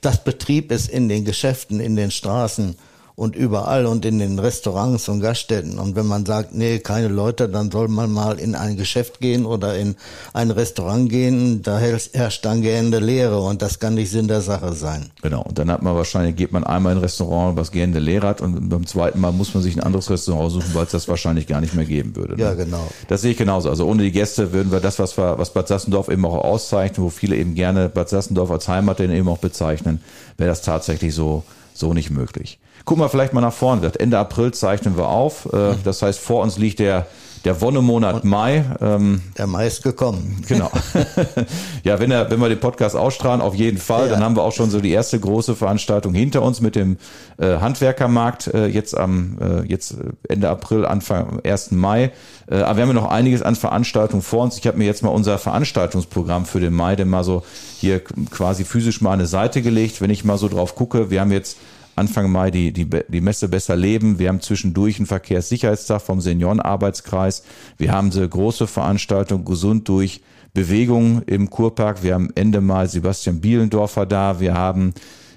dass 0.00 0.22
Betrieb 0.22 0.70
ist 0.70 0.88
in 0.88 1.08
den 1.08 1.24
Geschäften, 1.24 1.80
in 1.80 1.96
den 1.96 2.12
Straßen. 2.12 2.76
Und 3.20 3.36
überall 3.36 3.84
und 3.84 4.06
in 4.06 4.18
den 4.18 4.38
Restaurants 4.38 5.10
und 5.10 5.20
Gaststätten. 5.20 5.78
Und 5.78 5.94
wenn 5.94 6.06
man 6.06 6.24
sagt, 6.24 6.54
nee, 6.54 6.78
keine 6.78 7.08
Leute, 7.08 7.50
dann 7.50 7.70
soll 7.70 7.88
man 7.88 8.10
mal 8.10 8.38
in 8.38 8.54
ein 8.54 8.78
Geschäft 8.78 9.20
gehen 9.20 9.44
oder 9.44 9.76
in 9.76 9.96
ein 10.32 10.50
Restaurant 10.50 11.10
gehen, 11.10 11.60
da 11.60 11.78
herrscht 11.78 12.46
dann 12.46 12.62
gähnende 12.62 12.98
Leere 12.98 13.42
und 13.42 13.60
das 13.60 13.78
kann 13.78 13.92
nicht 13.92 14.10
Sinn 14.10 14.26
der 14.26 14.40
Sache 14.40 14.72
sein. 14.72 15.10
Genau. 15.20 15.42
Und 15.42 15.58
dann 15.58 15.70
hat 15.70 15.82
man 15.82 15.94
wahrscheinlich, 15.96 16.34
geht 16.34 16.50
man 16.52 16.64
einmal 16.64 16.92
in 16.92 16.98
ein 16.98 17.02
Restaurant, 17.02 17.58
was 17.58 17.72
gähnende 17.72 17.98
Leere 17.98 18.26
hat 18.26 18.40
und 18.40 18.70
beim 18.70 18.86
zweiten 18.86 19.20
Mal 19.20 19.32
muss 19.32 19.52
man 19.52 19.62
sich 19.62 19.76
ein 19.76 19.82
anderes 19.82 20.08
Restaurant 20.08 20.52
suchen, 20.52 20.72
weil 20.72 20.86
es 20.86 20.92
das 20.92 21.06
wahrscheinlich 21.06 21.46
gar 21.46 21.60
nicht 21.60 21.74
mehr 21.74 21.84
geben 21.84 22.16
würde. 22.16 22.36
Ne? 22.36 22.42
Ja, 22.42 22.54
genau. 22.54 22.88
Das 23.08 23.20
sehe 23.20 23.32
ich 23.32 23.36
genauso. 23.36 23.68
Also 23.68 23.84
ohne 23.84 24.02
die 24.02 24.12
Gäste 24.12 24.54
würden 24.54 24.72
wir 24.72 24.80
das, 24.80 24.98
was 24.98 25.18
wir, 25.18 25.38
was 25.38 25.52
Bad 25.52 25.68
Sassendorf 25.68 26.08
eben 26.08 26.24
auch 26.24 26.42
auszeichnen, 26.42 27.04
wo 27.04 27.10
viele 27.10 27.36
eben 27.36 27.54
gerne 27.54 27.90
Bad 27.90 28.08
Sassendorf 28.08 28.50
als 28.50 28.66
Heimat 28.66 28.98
eben 28.98 29.28
auch 29.28 29.36
bezeichnen, 29.36 30.00
wäre 30.38 30.48
das 30.48 30.62
tatsächlich 30.62 31.14
so, 31.14 31.44
so 31.74 31.94
nicht 31.94 32.10
möglich. 32.10 32.58
Gucken 32.84 33.04
wir 33.04 33.08
vielleicht 33.08 33.32
mal 33.32 33.40
nach 33.40 33.52
vorne. 33.52 33.92
Ende 33.98 34.18
April 34.18 34.52
zeichnen 34.52 34.96
wir 34.96 35.08
auf. 35.08 35.52
Äh, 35.52 35.74
das 35.84 36.02
heißt, 36.02 36.18
vor 36.20 36.42
uns 36.42 36.58
liegt 36.58 36.78
der 36.78 37.06
der 37.44 37.60
Wonnemonat 37.60 38.24
Mai. 38.24 38.64
Ähm, 38.80 39.22
der 39.38 39.46
Mai 39.46 39.66
ist 39.66 39.82
gekommen. 39.82 40.42
Genau. 40.46 40.70
ja, 41.84 41.98
wenn, 41.98 42.10
er, 42.10 42.30
wenn 42.30 42.40
wir 42.40 42.48
den 42.48 42.60
Podcast 42.60 42.96
ausstrahlen, 42.96 43.40
auf 43.40 43.54
jeden 43.54 43.78
Fall. 43.78 44.06
Ja. 44.06 44.14
Dann 44.14 44.24
haben 44.24 44.36
wir 44.36 44.42
auch 44.42 44.52
schon 44.52 44.70
so 44.70 44.80
die 44.80 44.90
erste 44.90 45.18
große 45.18 45.56
Veranstaltung 45.56 46.14
hinter 46.14 46.42
uns 46.42 46.60
mit 46.60 46.76
dem 46.76 46.98
äh, 47.38 47.58
Handwerkermarkt 47.58 48.48
äh, 48.48 48.66
jetzt 48.66 48.96
am 48.96 49.38
äh, 49.40 49.66
jetzt 49.66 49.96
Ende 50.28 50.48
April, 50.48 50.84
Anfang 50.84 51.40
1. 51.44 51.70
Mai. 51.70 52.12
Äh, 52.50 52.56
aber 52.56 52.76
wir 52.76 52.82
haben 52.82 52.90
ja 52.90 52.94
noch 52.94 53.10
einiges 53.10 53.42
an 53.42 53.56
Veranstaltungen 53.56 54.22
vor 54.22 54.42
uns. 54.42 54.58
Ich 54.58 54.66
habe 54.66 54.78
mir 54.78 54.84
jetzt 54.84 55.02
mal 55.02 55.10
unser 55.10 55.38
Veranstaltungsprogramm 55.38 56.46
für 56.46 56.60
den 56.60 56.74
Mai 56.74 56.96
denn 56.96 57.08
mal 57.08 57.24
so 57.24 57.42
hier 57.78 58.00
quasi 58.00 58.64
physisch 58.64 59.00
mal 59.00 59.12
eine 59.12 59.26
Seite 59.26 59.62
gelegt. 59.62 60.00
Wenn 60.00 60.10
ich 60.10 60.24
mal 60.24 60.38
so 60.38 60.48
drauf 60.48 60.74
gucke, 60.74 61.10
wir 61.10 61.20
haben 61.20 61.32
jetzt 61.32 61.56
Anfang 62.00 62.32
Mai 62.32 62.50
die, 62.50 62.72
die, 62.72 62.86
die 62.86 63.20
Messe 63.20 63.48
Besser 63.48 63.76
Leben. 63.76 64.18
Wir 64.18 64.30
haben 64.30 64.40
zwischendurch 64.40 64.96
einen 64.96 65.06
Verkehrssicherheitstag 65.06 66.00
vom 66.00 66.22
Seniorenarbeitskreis. 66.22 67.42
Wir 67.76 67.92
haben 67.92 68.10
eine 68.10 68.26
große 68.26 68.66
Veranstaltung 68.66 69.44
Gesund 69.44 69.86
durch 69.86 70.22
Bewegung 70.54 71.22
im 71.26 71.50
Kurpark. 71.50 72.02
Wir 72.02 72.14
haben 72.14 72.30
Ende 72.34 72.62
Mai 72.62 72.86
Sebastian 72.86 73.42
Bielendorfer 73.42 74.06
da. 74.06 74.40
Wir 74.40 74.54
haben 74.54 74.94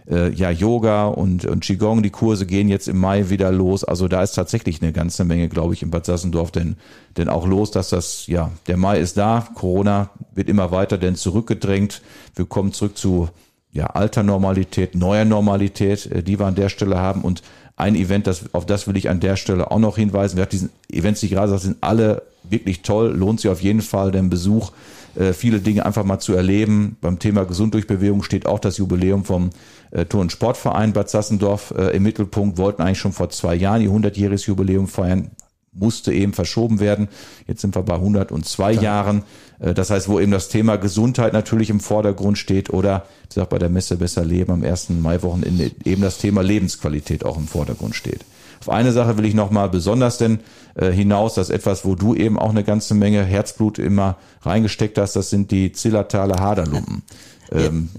äh, 0.09 0.31
ja 0.31 0.49
Yoga 0.51 1.07
und, 1.07 1.45
und 1.45 1.65
Qigong. 1.65 2.01
Die 2.01 2.09
Kurse 2.09 2.45
gehen 2.45 2.69
jetzt 2.69 2.87
im 2.87 2.97
Mai 2.97 3.29
wieder 3.29 3.51
los. 3.51 3.83
Also 3.83 4.07
da 4.07 4.23
ist 4.23 4.31
tatsächlich 4.31 4.81
eine 4.81 4.93
ganze 4.93 5.25
Menge, 5.25 5.49
glaube 5.49 5.73
ich, 5.73 5.83
in 5.83 5.91
Bad 5.91 6.05
Sassendorf 6.05 6.51
denn, 6.51 6.77
denn 7.17 7.27
auch 7.27 7.45
los, 7.45 7.71
dass 7.71 7.89
das, 7.89 8.25
ja, 8.27 8.51
der 8.67 8.77
Mai 8.77 8.99
ist 8.99 9.17
da. 9.17 9.49
Corona 9.53 10.11
wird 10.33 10.47
immer 10.47 10.71
weiter 10.71 10.97
denn 10.97 11.15
zurückgedrängt. 11.15 12.01
Wir 12.35 12.45
kommen 12.45 12.71
zurück 12.71 12.97
zu 12.97 13.27
ja, 13.73 13.87
alter 13.87 14.23
Normalität, 14.23 14.95
neuer 14.95 15.25
Normalität, 15.25 16.05
äh, 16.05 16.23
die 16.23 16.39
wir 16.39 16.45
an 16.45 16.55
der 16.55 16.69
Stelle 16.69 16.97
haben. 16.97 17.21
Und 17.21 17.41
ein 17.75 17.95
Event, 17.95 18.27
das, 18.27 18.53
auf 18.53 18.65
das 18.65 18.87
will 18.87 18.95
ich 18.95 19.09
an 19.09 19.19
der 19.19 19.35
Stelle 19.35 19.71
auch 19.71 19.79
noch 19.79 19.97
hinweisen. 19.97 20.37
Wir 20.37 20.43
haben 20.43 20.51
diesen 20.51 20.69
Events, 20.91 21.19
die 21.19 21.25
ich 21.25 21.31
gerade 21.33 21.57
sind 21.57 21.77
alle 21.81 22.21
wirklich 22.43 22.83
toll. 22.83 23.13
Lohnt 23.15 23.41
sich 23.41 23.49
auf 23.49 23.61
jeden 23.61 23.81
Fall 23.81 24.11
den 24.11 24.29
Besuch, 24.29 24.71
äh, 25.15 25.33
viele 25.33 25.59
Dinge 25.59 25.85
einfach 25.85 26.03
mal 26.03 26.19
zu 26.19 26.33
erleben. 26.33 26.97
Beim 27.01 27.17
Thema 27.17 27.45
Gesund 27.45 27.73
durch 27.73 27.87
Bewegung 27.87 28.21
steht 28.21 28.45
auch 28.45 28.59
das 28.59 28.77
Jubiläum 28.77 29.25
vom 29.25 29.49
äh, 29.91 30.05
Turn- 30.05 30.23
und 30.23 30.31
Sportverein 30.31 30.93
Bad 30.93 31.09
Sassendorf 31.09 31.73
äh, 31.75 31.95
im 31.95 32.03
Mittelpunkt. 32.03 32.59
Wollten 32.59 32.83
eigentlich 32.83 32.99
schon 32.99 33.13
vor 33.13 33.29
zwei 33.31 33.55
Jahren 33.55 33.81
ihr 33.81 33.89
100-jähriges 33.89 34.47
Jubiläum 34.47 34.87
feiern 34.87 35.31
musste 35.75 36.13
eben 36.13 36.33
verschoben 36.33 36.79
werden. 36.79 37.07
Jetzt 37.47 37.61
sind 37.61 37.75
wir 37.75 37.83
bei 37.83 37.95
102 37.95 38.73
Klar. 38.73 38.83
Jahren. 38.83 39.23
Äh, 39.63 39.73
das 39.73 39.89
heißt, 39.89 40.09
wo 40.09 40.19
eben 40.19 40.31
das 40.31 40.49
Thema 40.49 40.77
Gesundheit 40.77 41.33
natürlich 41.33 41.69
im 41.69 41.79
Vordergrund 41.79 42.37
steht 42.37 42.71
oder, 42.71 43.05
wie 43.23 43.27
gesagt, 43.29 43.49
bei 43.49 43.59
der 43.59 43.69
Messe 43.69 43.97
Besser 43.97 44.25
Leben 44.25 44.51
am 44.51 44.63
ersten 44.63 45.01
Maiwochenende 45.01 45.71
eben 45.85 46.01
das 46.01 46.17
Thema 46.17 46.41
Lebensqualität 46.41 47.25
auch 47.25 47.37
im 47.37 47.47
Vordergrund 47.47 47.95
steht. 47.95 48.21
Auf 48.59 48.69
eine 48.69 48.93
Sache 48.93 49.17
will 49.17 49.25
ich 49.25 49.33
nochmal 49.33 49.69
besonders 49.69 50.17
denn 50.17 50.39
äh, 50.75 50.91
hinaus, 50.91 51.33
das 51.35 51.49
ist 51.49 51.55
etwas, 51.55 51.83
wo 51.83 51.95
du 51.95 52.15
eben 52.15 52.39
auch 52.39 52.51
eine 52.51 52.63
ganze 52.63 52.93
Menge 52.93 53.23
Herzblut 53.23 53.77
immer 53.77 54.17
reingesteckt 54.41 54.97
hast, 54.97 55.15
das 55.15 55.29
sind 55.29 55.51
die 55.51 55.71
Zillertaler 55.71 56.39
Haderlumpen. 56.39 57.03
Ähm, 57.51 57.89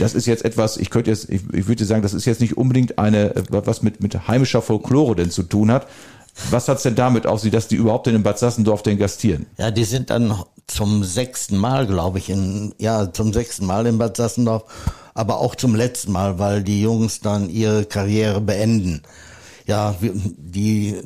das 0.00 0.14
ist 0.14 0.26
jetzt 0.26 0.44
etwas, 0.44 0.76
ich 0.76 0.90
könnte 0.90 1.10
jetzt, 1.10 1.30
ich, 1.30 1.42
ich 1.52 1.68
würde 1.68 1.84
sagen, 1.84 2.02
das 2.02 2.12
ist 2.12 2.24
jetzt 2.24 2.40
nicht 2.40 2.56
unbedingt 2.56 2.98
eine, 2.98 3.36
äh, 3.36 3.42
was 3.48 3.82
mit, 3.82 4.02
mit 4.02 4.26
heimischer 4.26 4.60
Folklore 4.60 5.14
denn 5.14 5.30
zu 5.30 5.44
tun 5.44 5.70
hat, 5.70 5.86
was 6.50 6.68
hat's 6.68 6.82
denn 6.82 6.96
damit 6.96 7.26
auf 7.26 7.40
sich, 7.40 7.52
dass 7.52 7.68
die 7.68 7.76
überhaupt 7.76 8.06
denn 8.06 8.16
in 8.16 8.22
Bad 8.24 8.40
Sassendorf 8.40 8.82
denn 8.82 8.98
gastieren? 8.98 9.46
Ja, 9.56 9.70
die 9.70 9.84
sind 9.84 10.10
dann 10.10 10.34
zum 10.68 11.02
sechsten 11.02 11.56
Mal, 11.56 11.86
glaube 11.86 12.18
ich, 12.18 12.30
in, 12.30 12.74
ja, 12.78 13.12
zum 13.12 13.32
sechsten 13.32 13.66
Mal 13.66 13.86
in 13.86 13.98
Bad 13.98 14.16
Sassendorf, 14.16 14.64
aber 15.14 15.38
auch 15.38 15.56
zum 15.56 15.74
letzten 15.74 16.12
Mal, 16.12 16.38
weil 16.38 16.62
die 16.62 16.80
Jungs 16.80 17.20
dann 17.20 17.50
ihre 17.50 17.84
Karriere 17.84 18.40
beenden. 18.40 19.02
Ja, 19.66 19.96
die 20.00 20.96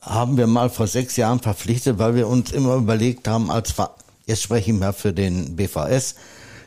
haben 0.00 0.36
wir 0.36 0.46
mal 0.46 0.68
vor 0.68 0.86
sechs 0.86 1.16
Jahren 1.16 1.40
verpflichtet, 1.40 1.98
weil 1.98 2.14
wir 2.14 2.28
uns 2.28 2.52
immer 2.52 2.74
überlegt 2.74 3.26
haben, 3.26 3.50
als, 3.50 3.74
jetzt 4.26 4.42
spreche 4.42 4.72
ich 4.72 4.78
mal 4.78 4.92
für 4.92 5.12
den 5.12 5.56
BVS, 5.56 6.16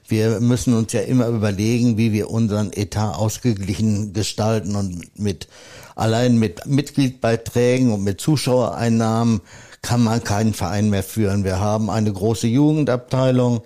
wir 0.07 0.39
müssen 0.39 0.73
uns 0.73 0.93
ja 0.93 1.01
immer 1.01 1.27
überlegen, 1.27 1.97
wie 1.97 2.13
wir 2.13 2.29
unseren 2.29 2.71
Etat 2.71 3.15
ausgeglichen 3.15 4.13
gestalten 4.13 4.75
und 4.75 5.19
mit 5.19 5.49
allein 5.95 6.37
mit 6.37 6.65
Mitgliedbeiträgen 6.65 7.91
und 7.91 8.03
mit 8.03 8.21
Zuschauereinnahmen 8.21 9.41
kann 9.81 10.03
man 10.03 10.23
keinen 10.23 10.53
Verein 10.53 10.89
mehr 10.89 11.03
führen. 11.03 11.43
Wir 11.43 11.59
haben 11.59 11.89
eine 11.89 12.11
große 12.11 12.47
Jugendabteilung 12.47 13.61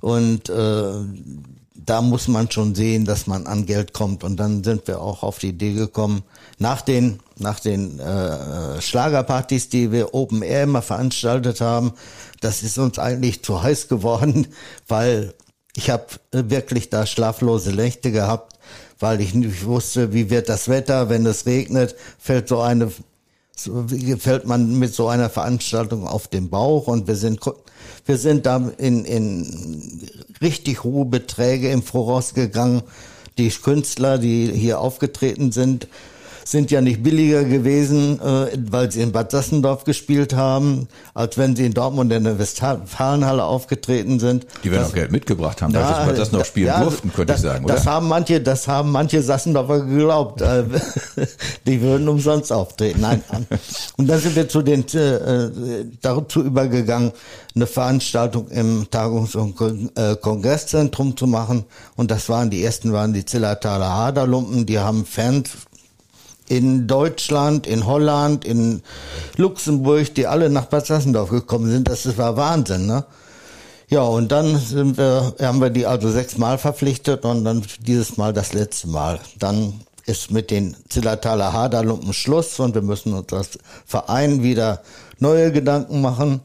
und 0.00 0.48
äh, 0.48 0.92
da 1.86 2.02
muss 2.02 2.26
man 2.26 2.50
schon 2.50 2.74
sehen, 2.74 3.04
dass 3.04 3.26
man 3.26 3.46
an 3.46 3.64
Geld 3.64 3.92
kommt. 3.92 4.24
Und 4.24 4.38
dann 4.38 4.64
sind 4.64 4.88
wir 4.88 5.00
auch 5.00 5.22
auf 5.22 5.38
die 5.38 5.50
Idee 5.50 5.72
gekommen, 5.72 6.22
nach 6.58 6.82
den, 6.82 7.20
nach 7.38 7.60
den 7.60 8.00
äh, 8.00 8.80
Schlagerpartys, 8.80 9.68
die 9.68 9.92
wir 9.92 10.12
Open 10.14 10.42
Air 10.42 10.64
immer 10.64 10.82
veranstaltet 10.82 11.60
haben, 11.60 11.92
das 12.40 12.62
ist 12.62 12.78
uns 12.78 12.98
eigentlich 12.98 13.42
zu 13.44 13.62
heiß 13.62 13.88
geworden, 13.88 14.48
weil 14.88 15.34
ich 15.76 15.90
habe 15.90 16.06
wirklich 16.32 16.90
da 16.90 17.06
schlaflose 17.06 17.72
Nächte 17.72 18.10
gehabt, 18.10 18.58
weil 18.98 19.20
ich 19.20 19.34
nicht 19.34 19.64
wusste, 19.64 20.12
wie 20.12 20.30
wird 20.30 20.48
das 20.48 20.68
Wetter, 20.68 21.08
wenn 21.08 21.26
es 21.26 21.46
regnet, 21.46 21.94
fällt 22.18 22.48
so 22.48 22.60
eine 22.60 22.90
so 23.58 23.86
fällt 24.18 24.46
man 24.46 24.78
mit 24.78 24.94
so 24.94 25.08
einer 25.08 25.30
Veranstaltung 25.30 26.06
auf 26.06 26.28
den 26.28 26.50
Bauch 26.50 26.86
und 26.86 27.08
wir 27.08 27.16
sind 27.16 27.40
wir 28.04 28.18
sind 28.18 28.46
da 28.46 28.70
in, 28.78 29.04
in 29.04 30.08
richtig 30.40 30.84
hohe 30.84 31.06
Beträge 31.06 31.70
im 31.70 31.82
Voraus 31.82 32.34
gegangen. 32.34 32.82
Die 33.38 33.50
Künstler, 33.50 34.18
die 34.18 34.52
hier 34.52 34.80
aufgetreten 34.80 35.52
sind, 35.52 35.88
sind 36.46 36.70
ja 36.70 36.80
nicht 36.80 37.02
billiger 37.02 37.42
gewesen, 37.42 38.20
äh, 38.20 38.56
weil 38.70 38.90
sie 38.92 39.02
in 39.02 39.10
Bad 39.10 39.32
Sassendorf 39.32 39.82
gespielt 39.82 40.34
haben, 40.34 40.86
als 41.12 41.36
wenn 41.36 41.56
sie 41.56 41.66
in 41.66 41.74
Dortmund 41.74 42.12
in 42.12 42.22
der 42.22 42.38
Westfalenhalle 42.38 43.42
aufgetreten 43.42 44.20
sind. 44.20 44.46
Die 44.62 44.70
werden 44.70 44.82
das, 44.82 44.90
auch 44.90 44.94
Geld 44.94 45.10
mitgebracht 45.10 45.60
haben, 45.60 45.74
ja, 45.74 46.06
weil 46.06 46.14
sie 46.14 46.20
das 46.20 46.30
noch 46.30 46.44
spielen 46.44 46.68
ja, 46.68 46.82
durften, 46.82 47.12
könnte 47.12 47.32
das, 47.32 47.40
ich 47.40 47.46
sagen, 47.48 47.64
oder? 47.64 47.74
Das 47.74 47.86
haben 47.86 48.06
manche, 48.06 48.40
das 48.40 48.68
haben 48.68 48.92
manche 48.92 49.22
Sassendorfer 49.22 49.80
geglaubt. 49.80 50.40
Äh, 50.40 50.64
die 51.66 51.80
würden 51.80 52.08
umsonst 52.08 52.52
auftreten. 52.52 53.00
Nein. 53.00 53.24
Und 53.96 54.06
dann 54.06 54.20
sind 54.20 54.36
wir 54.36 54.48
zu 54.48 54.62
den 54.62 54.86
äh, 54.94 55.84
dazu 56.00 56.42
übergegangen, 56.42 57.10
eine 57.56 57.66
Veranstaltung 57.66 58.48
im 58.48 58.86
Tagungs- 58.90 59.34
und 59.34 59.58
äh, 59.96 60.14
Kongresszentrum 60.14 61.16
zu 61.16 61.26
machen. 61.26 61.64
Und 61.96 62.10
das 62.10 62.28
waren 62.28 62.50
die 62.50 62.62
ersten 62.62 62.92
waren 62.92 63.12
die 63.14 63.24
Zillertaler 63.24 63.92
Haderlumpen, 63.92 64.66
die 64.66 64.78
haben 64.78 65.06
Fans 65.06 65.50
in 66.48 66.86
Deutschland, 66.86 67.66
in 67.66 67.86
Holland, 67.86 68.44
in 68.44 68.82
Luxemburg, 69.36 70.14
die 70.14 70.26
alle 70.26 70.50
nach 70.50 70.66
Bad 70.66 70.86
Sassendorf 70.86 71.30
gekommen 71.30 71.70
sind. 71.70 71.88
Das 71.88 72.16
war 72.18 72.36
Wahnsinn, 72.36 72.86
ne? 72.86 73.04
Ja, 73.88 74.02
und 74.02 74.32
dann 74.32 74.58
sind 74.58 74.98
wir, 74.98 75.34
haben 75.40 75.60
wir 75.60 75.70
die 75.70 75.86
also 75.86 76.10
sechsmal 76.10 76.58
verpflichtet 76.58 77.24
und 77.24 77.44
dann 77.44 77.62
dieses 77.80 78.16
Mal 78.16 78.32
das 78.32 78.52
letzte 78.52 78.88
Mal. 78.88 79.20
Dann 79.38 79.80
ist 80.06 80.30
mit 80.30 80.50
den 80.50 80.76
Zillertaler 80.88 81.52
Haderlumpen 81.52 82.12
Schluss 82.12 82.58
und 82.58 82.74
wir 82.74 82.82
müssen 82.82 83.12
uns 83.12 83.32
als 83.32 83.58
Verein 83.84 84.42
wieder 84.42 84.82
neue 85.18 85.52
Gedanken 85.52 86.00
machen. 86.00 86.40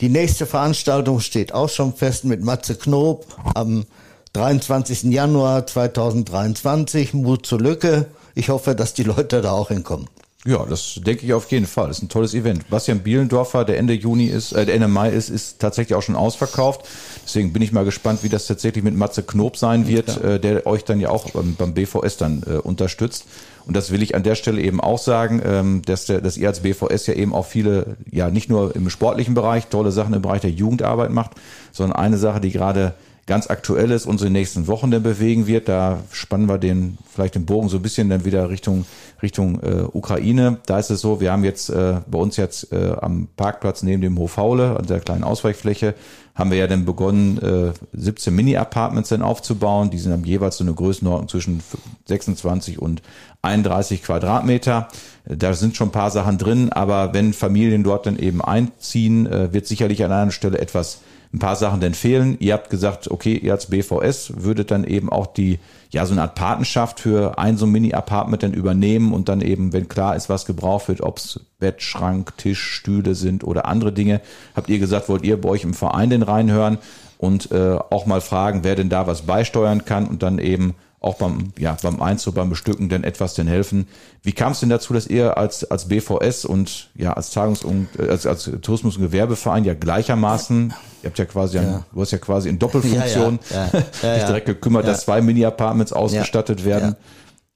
Die 0.00 0.08
nächste 0.08 0.46
Veranstaltung 0.46 1.20
steht 1.20 1.52
auch 1.52 1.68
schon 1.68 1.94
fest 1.94 2.24
mit 2.24 2.42
Matze 2.42 2.74
Knob 2.74 3.26
am 3.54 3.84
23. 4.32 5.04
Januar 5.04 5.66
2023, 5.66 7.14
Mut 7.14 7.46
zur 7.46 7.60
Lücke. 7.60 8.06
Ich 8.36 8.50
hoffe, 8.50 8.74
dass 8.74 8.92
die 8.92 9.02
Leute 9.02 9.40
da 9.40 9.52
auch 9.52 9.68
hinkommen. 9.68 10.08
Ja, 10.44 10.64
das 10.64 11.00
denke 11.04 11.24
ich 11.24 11.32
auf 11.32 11.50
jeden 11.50 11.66
Fall. 11.66 11.88
Das 11.88 11.96
ist 11.96 12.04
ein 12.04 12.08
tolles 12.10 12.34
Event. 12.34 12.68
Bastian 12.68 13.00
Bielendorfer, 13.00 13.64
der 13.64 13.78
Ende 13.78 13.94
Juni 13.94 14.26
ist, 14.26 14.52
äh, 14.52 14.70
Ende 14.70 14.88
Mai 14.88 15.08
ist, 15.10 15.30
ist 15.30 15.58
tatsächlich 15.58 15.96
auch 15.96 16.02
schon 16.02 16.14
ausverkauft. 16.14 16.86
Deswegen 17.24 17.52
bin 17.54 17.62
ich 17.62 17.72
mal 17.72 17.86
gespannt, 17.86 18.22
wie 18.22 18.28
das 18.28 18.46
tatsächlich 18.46 18.84
mit 18.84 18.94
Matze 18.94 19.22
Knob 19.22 19.56
sein 19.56 19.88
wird, 19.88 20.22
äh, 20.22 20.38
der 20.38 20.66
euch 20.66 20.84
dann 20.84 21.00
ja 21.00 21.08
auch 21.08 21.30
beim, 21.30 21.54
beim 21.56 21.72
BVS 21.72 22.18
dann 22.18 22.42
äh, 22.46 22.58
unterstützt. 22.58 23.24
Und 23.66 23.74
das 23.74 23.90
will 23.90 24.02
ich 24.02 24.14
an 24.14 24.22
der 24.22 24.34
Stelle 24.34 24.60
eben 24.60 24.82
auch 24.82 24.98
sagen, 24.98 25.40
ähm, 25.42 25.82
dass, 25.86 26.04
der, 26.04 26.20
dass 26.20 26.36
ihr 26.36 26.48
als 26.48 26.60
BVS 26.60 27.06
ja 27.06 27.14
eben 27.14 27.34
auch 27.34 27.46
viele, 27.46 27.96
ja 28.08 28.30
nicht 28.30 28.50
nur 28.50 28.76
im 28.76 28.90
sportlichen 28.90 29.34
Bereich 29.34 29.66
tolle 29.68 29.90
Sachen 29.90 30.12
im 30.12 30.22
Bereich 30.22 30.42
der 30.42 30.50
Jugendarbeit 30.50 31.10
macht, 31.10 31.32
sondern 31.72 31.98
eine 31.98 32.18
Sache, 32.18 32.40
die 32.40 32.52
gerade 32.52 32.94
ganz 33.26 33.50
aktuelles 33.50 34.06
uns 34.06 34.22
in 34.22 34.28
den 34.28 34.34
nächsten 34.34 34.68
Wochen 34.68 34.90
dann 34.90 35.02
bewegen 35.02 35.46
wird. 35.46 35.68
Da 35.68 36.00
spannen 36.12 36.48
wir 36.48 36.58
den 36.58 36.96
vielleicht 37.12 37.34
den 37.34 37.44
Bogen 37.44 37.68
so 37.68 37.76
ein 37.76 37.82
bisschen 37.82 38.08
dann 38.08 38.24
wieder 38.24 38.48
Richtung 38.48 38.86
Richtung 39.20 39.60
äh, 39.62 39.82
Ukraine. 39.92 40.58
Da 40.66 40.78
ist 40.78 40.90
es 40.90 41.00
so, 41.00 41.20
wir 41.20 41.32
haben 41.32 41.44
jetzt 41.44 41.68
äh, 41.70 42.00
bei 42.06 42.18
uns 42.18 42.36
jetzt 42.36 42.72
äh, 42.72 42.94
am 43.00 43.28
Parkplatz 43.36 43.82
neben 43.82 44.02
dem 44.02 44.18
Hof 44.18 44.36
Haule, 44.36 44.76
an 44.78 44.86
der 44.86 45.00
kleinen 45.00 45.24
Ausweichfläche, 45.24 45.94
haben 46.36 46.50
wir 46.50 46.58
ja 46.58 46.66
dann 46.66 46.84
begonnen, 46.84 47.38
äh, 47.38 47.72
17 47.94 48.34
Mini-Apartments 48.34 49.08
dann 49.08 49.22
aufzubauen. 49.22 49.90
Die 49.90 49.98
sind 49.98 50.12
dann 50.12 50.22
jeweils 50.22 50.58
so 50.58 50.64
eine 50.64 50.74
Größenordnung 50.74 51.28
zwischen 51.28 51.62
26 52.04 52.78
und 52.78 53.02
31 53.42 54.02
Quadratmeter. 54.02 54.88
Da 55.24 55.54
sind 55.54 55.76
schon 55.76 55.88
ein 55.88 55.92
paar 55.92 56.10
Sachen 56.10 56.36
drin, 56.36 56.70
aber 56.72 57.14
wenn 57.14 57.32
Familien 57.32 57.82
dort 57.82 58.06
dann 58.06 58.18
eben 58.18 58.42
einziehen, 58.42 59.26
äh, 59.26 59.52
wird 59.52 59.66
sicherlich 59.66 60.04
an 60.04 60.12
einer 60.12 60.30
Stelle 60.30 60.58
etwas 60.58 61.00
ein 61.32 61.38
paar 61.38 61.56
Sachen 61.56 61.80
denn 61.80 61.94
fehlen. 61.94 62.36
Ihr 62.38 62.52
habt 62.52 62.70
gesagt, 62.70 63.10
okay, 63.10 63.34
ihr 63.34 63.52
als 63.52 63.66
BVS 63.66 64.32
würdet 64.36 64.70
dann 64.70 64.84
eben 64.84 65.10
auch 65.10 65.26
die, 65.26 65.58
ja, 65.96 66.04
so 66.04 66.12
eine 66.12 66.20
Art 66.20 66.34
Patenschaft 66.34 67.00
für 67.00 67.38
ein 67.38 67.56
so 67.56 67.66
Mini-Apartment 67.66 68.42
dann 68.42 68.52
übernehmen 68.52 69.14
und 69.14 69.30
dann 69.30 69.40
eben, 69.40 69.72
wenn 69.72 69.88
klar 69.88 70.14
ist, 70.14 70.28
was 70.28 70.44
gebraucht 70.44 70.88
wird, 70.88 71.00
ob's 71.00 71.40
Bett, 71.58 71.80
Schrank, 71.80 72.36
Tisch, 72.36 72.62
Stühle 72.62 73.14
sind 73.14 73.42
oder 73.44 73.64
andere 73.64 73.94
Dinge, 73.94 74.20
habt 74.54 74.68
ihr 74.68 74.78
gesagt, 74.78 75.08
wollt 75.08 75.24
ihr 75.24 75.40
bei 75.40 75.48
euch 75.48 75.64
im 75.64 75.72
Verein 75.72 76.10
denn 76.10 76.20
reinhören 76.20 76.76
und 77.16 77.50
äh, 77.50 77.78
auch 77.88 78.04
mal 78.04 78.20
fragen, 78.20 78.62
wer 78.62 78.74
denn 78.74 78.90
da 78.90 79.06
was 79.06 79.22
beisteuern 79.22 79.86
kann 79.86 80.06
und 80.06 80.22
dann 80.22 80.38
eben 80.38 80.74
auch 81.06 81.14
beim, 81.14 81.52
ja, 81.58 81.76
beim 81.82 82.02
Einzug, 82.02 82.34
beim 82.34 82.50
Bestücken 82.50 82.88
denn 82.88 83.04
etwas 83.04 83.34
denn 83.34 83.46
helfen. 83.46 83.86
Wie 84.22 84.32
kam 84.32 84.52
es 84.52 84.60
denn 84.60 84.68
dazu, 84.68 84.92
dass 84.92 85.06
ihr 85.06 85.38
als, 85.38 85.70
als 85.70 85.86
BVS 85.86 86.44
und 86.44 86.90
ja, 86.96 87.12
als 87.12 87.30
Tagungs- 87.30 87.64
und 87.64 87.88
äh, 87.98 88.08
als, 88.08 88.26
als 88.26 88.50
Tourismus- 88.60 88.96
und 88.96 89.02
Gewerbeverein 89.02 89.64
ja 89.64 89.74
gleichermaßen, 89.74 90.74
ihr 91.02 91.08
habt 91.08 91.18
ja 91.18 91.24
quasi, 91.24 91.58
ein, 91.58 91.84
du 91.92 92.00
hast 92.00 92.10
ja 92.10 92.18
quasi 92.18 92.48
in 92.48 92.58
Doppelfunktion 92.58 93.38
Ja, 93.50 93.56
ja, 93.56 93.70
ja, 93.72 94.08
ja, 94.08 94.14
dich 94.16 94.24
direkt 94.24 94.46
gekümmert, 94.46 94.84
ja. 94.84 94.90
dass 94.90 95.02
zwei 95.02 95.22
Mini-Apartments 95.22 95.92
ausgestattet 95.92 96.64
werden. 96.64 96.96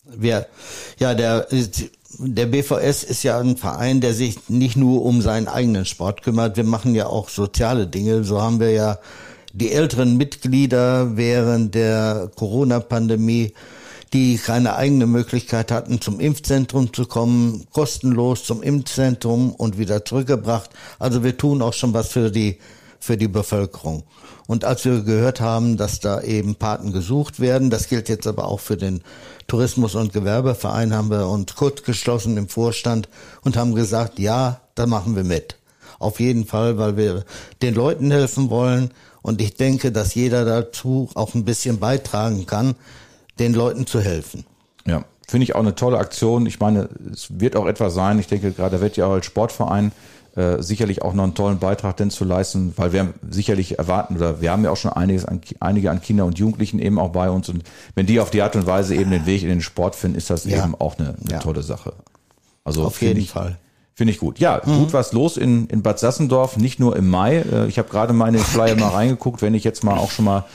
Wir, 0.05 0.47
ja, 0.99 1.15
der, 1.15 1.47
der 2.19 2.47
BVS 2.47 3.05
ist 3.05 3.23
ja 3.23 3.39
ein 3.39 3.57
Verein, 3.57 4.01
der 4.01 4.15
sich 4.15 4.49
nicht 4.49 4.77
nur 4.77 5.05
um 5.05 5.23
seinen 5.23 5.49
eigenen 5.49 5.85
Sport 5.85 6.23
kümmert. 6.23 6.57
Wir 6.57 6.65
machen 6.65 6.95
ja 6.95 7.07
auch 7.07 7.29
soziale 7.29 7.87
Dinge. 7.87 8.25
So 8.25 8.41
haben 8.41 8.61
wir 8.61 8.71
ja 8.71 8.99
die 9.53 9.73
älteren 9.73 10.17
Mitglieder 10.17 11.17
während 11.17 11.75
der 11.75 12.31
Corona-Pandemie, 12.37 13.53
die 14.13 14.39
keine 14.39 14.75
eigene 14.77 15.07
Möglichkeit 15.07 15.71
hatten, 15.71 16.01
zum 16.01 16.21
Impfzentrum 16.21 16.93
zu 16.93 17.07
kommen, 17.07 17.67
kostenlos 17.73 18.45
zum 18.45 18.63
Impfzentrum 18.63 19.53
und 19.53 19.79
wieder 19.79 20.05
zurückgebracht. 20.05 20.71
Also 20.99 21.23
wir 21.23 21.37
tun 21.37 21.63
auch 21.63 21.75
schon 21.75 21.95
was 21.95 22.09
für 22.09 22.31
die 22.31 22.59
für 23.01 23.17
die 23.17 23.29
Bevölkerung. 23.29 24.05
Und 24.47 24.65
als 24.65 24.85
wir 24.85 25.03
gehört 25.03 25.41
haben, 25.41 25.77
dass 25.77 26.01
da 26.01 26.21
eben 26.21 26.55
Paten 26.55 26.93
gesucht 26.93 27.41
werden, 27.41 27.71
das 27.71 27.89
gilt 27.89 28.09
jetzt 28.09 28.27
aber 28.27 28.47
auch 28.47 28.61
für 28.61 28.77
den 28.77 29.03
Tourismus- 29.47 29.95
und 29.95 30.13
Gewerbeverein, 30.13 30.95
haben 30.95 31.11
wir 31.11 31.27
uns 31.27 31.55
kurz 31.55 31.83
geschlossen 31.83 32.37
im 32.37 32.49
Vorstand 32.49 33.09
und 33.43 33.57
haben 33.57 33.75
gesagt, 33.75 34.19
ja, 34.19 34.61
da 34.75 34.87
machen 34.87 35.17
wir 35.17 35.25
mit. 35.25 35.57
Auf 35.99 36.21
jeden 36.21 36.47
Fall, 36.47 36.79
weil 36.79 36.97
wir 36.97 37.25
den 37.63 37.75
Leuten 37.75 38.11
helfen 38.11 38.51
wollen. 38.51 38.91
Und 39.23 39.41
ich 39.41 39.55
denke, 39.55 39.93
dass 39.93 40.15
jeder 40.15 40.45
dazu 40.45 41.09
auch 41.15 41.35
ein 41.35 41.45
bisschen 41.45 41.79
beitragen 41.79 42.47
kann, 42.47 42.75
den 43.39 43.55
Leuten 43.55 43.87
zu 43.87 44.01
helfen. 44.01 44.45
Ja, 44.87 45.05
finde 45.29 45.45
ich 45.45 45.55
auch 45.55 45.61
eine 45.61 45.75
tolle 45.75 45.99
Aktion. 45.99 46.47
Ich 46.47 46.61
meine, 46.61 46.89
es 47.13 47.29
wird 47.41 47.57
auch 47.57 47.67
etwas 47.67 47.95
sein. 47.95 48.19
Ich 48.19 48.27
denke, 48.29 48.53
gerade 48.53 48.77
da 48.77 48.83
wird 48.83 48.97
ja 48.97 49.07
auch 49.07 49.13
als 49.13 49.27
Sportverein 49.27 49.93
äh, 50.37 50.63
sicherlich 50.63 51.03
auch 51.03 51.13
noch 51.13 51.25
einen 51.25 51.35
tollen 51.35 51.59
Beitrag 51.59 51.97
denn 51.97 52.11
zu 52.11 52.25
leisten, 52.25 52.73
weil 52.77 52.93
wir 52.93 53.13
sicherlich 53.29 53.79
erwarten 53.79 54.17
oder 54.17 54.41
wir 54.41 54.53
haben 54.53 54.63
ja 54.65 54.71
auch 54.71 54.77
schon 54.77 54.93
einiges 54.93 55.25
an, 55.25 55.41
einige 55.59 55.91
an 55.91 56.01
Kindern 56.01 56.29
und 56.29 56.39
Jugendlichen 56.39 56.79
eben 56.79 56.99
auch 57.01 57.11
bei 57.11 57.29
uns 57.31 57.49
und 57.49 57.65
wenn 57.97 58.07
die 58.07 58.21
auf 58.21 58.31
die 58.31 58.41
Art 58.41 58.55
und 58.55 58.65
Weise 58.67 58.95
eben 58.95 59.11
den 59.11 59.27
Weg 59.27 59.43
in 59.43 59.49
den 59.49 59.61
Sport 59.61 59.97
finden, 59.97 60.17
ist 60.17 60.31
das 60.31 60.45
Ja. 60.45 60.63
eben 60.65 60.77
auch 60.77 60.99
eine, 60.99 61.17
eine 61.21 61.33
Ja. 61.33 61.39
tolle 61.41 61.63
Sache. 61.65 61.95
Also 62.63 62.85
Auf 62.85 63.03
jeden 63.03 63.19
ich, 63.19 63.31
Fall. 63.31 63.59
Finde 64.01 64.15
ich 64.15 64.19
gut. 64.19 64.39
Ja, 64.39 64.61
gut 64.61 64.95
was 64.95 65.13
los 65.13 65.37
in, 65.37 65.67
in 65.67 65.83
Bad 65.83 65.99
Sassendorf, 65.99 66.57
nicht 66.57 66.81
nur 66.81 66.97
im 66.97 67.11
Mai. 67.11 67.41
Äh, 67.41 67.67
Ich 67.67 67.79
habe 67.79 67.91
gerade 67.91 68.15
mal 68.15 68.29
in 68.29 68.33
den 68.33 68.43
Flyer 68.43 68.75
mal 68.75 68.89
reingeguckt, 68.89 69.43
wenn 69.43 69.53
ich 69.53 69.63
jetzt 69.63 69.85
mal 69.85 69.99
auch 69.99 70.11
schon 70.11 70.25
mal 70.25 70.47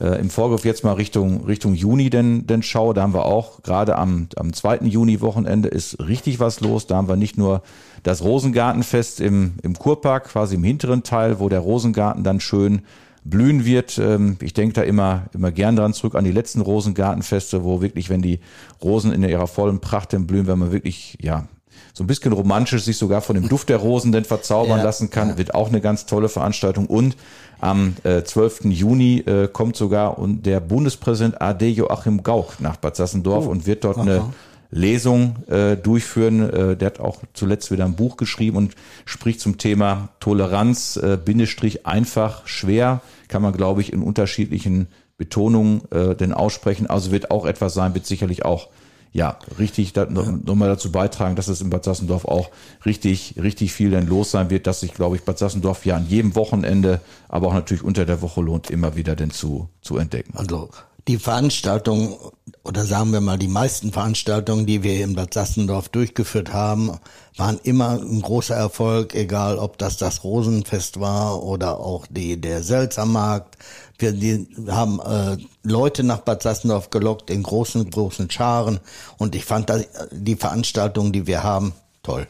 äh, 0.00 0.18
im 0.18 0.30
Vorgriff 0.30 0.64
jetzt 0.64 0.84
mal 0.84 0.94
Richtung, 0.94 1.44
Richtung 1.44 1.74
Juni 1.74 2.08
denn, 2.08 2.46
denn 2.46 2.62
schaue, 2.62 2.94
da 2.94 3.02
haben 3.02 3.12
wir 3.12 3.26
auch 3.26 3.62
gerade 3.62 3.98
am, 3.98 4.28
am 4.36 4.54
2. 4.54 4.78
Juni-Wochenende 4.84 5.68
ist 5.68 5.98
richtig 6.00 6.40
was 6.40 6.60
los. 6.60 6.86
Da 6.86 6.96
haben 6.96 7.06
wir 7.06 7.16
nicht 7.16 7.36
nur 7.36 7.60
das 8.04 8.22
Rosengartenfest 8.24 9.20
im, 9.20 9.56
im 9.62 9.78
Kurpark, 9.78 10.28
quasi 10.28 10.54
im 10.54 10.64
hinteren 10.64 11.02
Teil, 11.02 11.40
wo 11.40 11.50
der 11.50 11.60
Rosengarten 11.60 12.24
dann 12.24 12.40
schön 12.40 12.80
blühen 13.22 13.66
wird. 13.66 13.98
Ähm, 13.98 14.38
Ich 14.40 14.54
denke 14.54 14.72
da 14.72 14.80
immer, 14.82 15.24
immer 15.34 15.52
gern 15.52 15.76
dran 15.76 15.92
zurück 15.92 16.14
an 16.14 16.24
die 16.24 16.32
letzten 16.32 16.62
Rosengartenfeste, 16.62 17.64
wo 17.64 17.82
wirklich, 17.82 18.08
wenn 18.08 18.22
die 18.22 18.40
Rosen 18.82 19.12
in 19.12 19.22
ihrer 19.24 19.46
vollen 19.46 19.80
Pracht 19.80 20.14
dann 20.14 20.26
blühen, 20.26 20.46
wenn 20.46 20.58
man 20.58 20.72
wirklich, 20.72 21.18
ja, 21.20 21.48
so 21.92 22.04
ein 22.04 22.06
bisschen 22.06 22.32
romantisch 22.32 22.82
sich 22.82 22.96
sogar 22.96 23.20
von 23.20 23.34
dem 23.34 23.48
Duft 23.48 23.68
der 23.68 23.78
Rosen 23.78 24.12
denn 24.12 24.24
verzaubern 24.24 24.78
Ja, 24.78 24.84
lassen 24.84 25.10
kann, 25.10 25.38
wird 25.38 25.54
auch 25.54 25.68
eine 25.68 25.80
ganz 25.80 26.06
tolle 26.06 26.28
Veranstaltung. 26.28 26.86
Und 26.86 27.16
am 27.60 27.96
äh, 28.02 28.22
12. 28.22 28.64
Juni 28.64 29.20
äh, 29.20 29.48
kommt 29.48 29.76
sogar 29.76 30.18
und 30.18 30.44
der 30.44 30.60
Bundespräsident 30.60 31.40
AD 31.40 31.68
Joachim 31.70 32.22
Gauck 32.22 32.60
nach 32.60 32.76
Bad 32.76 32.96
Sassendorf 32.96 33.46
und 33.46 33.66
wird 33.66 33.84
dort 33.84 33.98
eine 33.98 34.24
Lesung 34.70 35.36
äh, 35.48 35.76
durchführen. 35.76 36.50
Äh, 36.50 36.76
der 36.76 36.86
hat 36.86 37.00
auch 37.00 37.18
zuletzt 37.32 37.70
wieder 37.70 37.84
ein 37.84 37.94
Buch 37.94 38.16
geschrieben 38.16 38.56
und 38.56 38.74
spricht 39.04 39.40
zum 39.40 39.56
Thema 39.56 40.08
Toleranz, 40.20 40.96
äh, 40.96 41.16
Bindestrich 41.16 41.86
einfach, 41.86 42.46
schwer, 42.46 43.00
kann 43.28 43.40
man, 43.40 43.52
glaube 43.52 43.80
ich, 43.80 43.92
in 43.92 44.02
unterschiedlichen 44.02 44.88
Betonungen 45.16 45.82
äh, 45.92 46.14
denn 46.16 46.32
aussprechen. 46.32 46.88
Also 46.88 47.12
wird 47.12 47.30
auch 47.30 47.46
etwas 47.46 47.74
sein, 47.74 47.94
wird 47.94 48.06
sicherlich 48.06 48.44
auch 48.44 48.68
ja, 49.14 49.38
richtig 49.60 49.92
da, 49.92 50.06
noch, 50.06 50.26
noch 50.26 50.56
mal 50.56 50.68
dazu 50.68 50.90
beitragen, 50.90 51.36
dass 51.36 51.46
es 51.46 51.60
in 51.60 51.70
Bad 51.70 51.84
Sassendorf 51.84 52.24
auch 52.24 52.50
richtig, 52.84 53.36
richtig 53.40 53.72
viel 53.72 53.90
denn 53.90 54.08
los 54.08 54.32
sein 54.32 54.50
wird, 54.50 54.66
dass 54.66 54.80
sich, 54.80 54.92
glaube 54.92 55.14
ich, 55.14 55.22
Bad 55.22 55.38
Sassendorf 55.38 55.86
ja 55.86 55.94
an 55.96 56.08
jedem 56.08 56.34
Wochenende, 56.34 57.00
aber 57.28 57.46
auch 57.46 57.54
natürlich 57.54 57.84
unter 57.84 58.06
der 58.06 58.22
Woche 58.22 58.42
lohnt, 58.42 58.70
immer 58.70 58.96
wieder 58.96 59.14
denn 59.14 59.30
zu, 59.30 59.68
zu 59.82 59.98
entdecken. 59.98 60.36
Also 60.36 60.68
die 61.08 61.18
Veranstaltungen 61.18 62.16
oder 62.64 62.86
sagen 62.86 63.12
wir 63.12 63.20
mal 63.20 63.38
die 63.38 63.48
meisten 63.48 63.92
Veranstaltungen, 63.92 64.64
die 64.64 64.82
wir 64.82 65.04
in 65.04 65.14
Bad 65.14 65.34
Sassendorf 65.34 65.90
durchgeführt 65.90 66.52
haben, 66.52 66.98
waren 67.36 67.60
immer 67.62 68.00
ein 68.00 68.22
großer 68.22 68.54
Erfolg, 68.54 69.14
egal 69.14 69.58
ob 69.58 69.76
das 69.76 69.98
das 69.98 70.24
Rosenfest 70.24 70.98
war 70.98 71.42
oder 71.42 71.78
auch 71.78 72.06
die 72.08 72.40
der 72.40 72.62
Selzermarkt. 72.62 73.58
Wir 73.98 74.12
die, 74.12 74.48
haben 74.68 74.98
äh, 75.00 75.36
Leute 75.62 76.04
nach 76.04 76.20
Bad 76.20 76.42
Sassendorf 76.42 76.88
gelockt 76.88 77.28
in 77.28 77.42
großen 77.42 77.90
großen 77.90 78.30
Scharen 78.30 78.80
und 79.18 79.34
ich 79.34 79.44
fand 79.44 79.68
das, 79.68 79.86
die 80.10 80.36
Veranstaltungen, 80.36 81.12
die 81.12 81.26
wir 81.26 81.42
haben, 81.42 81.74
toll. 82.02 82.26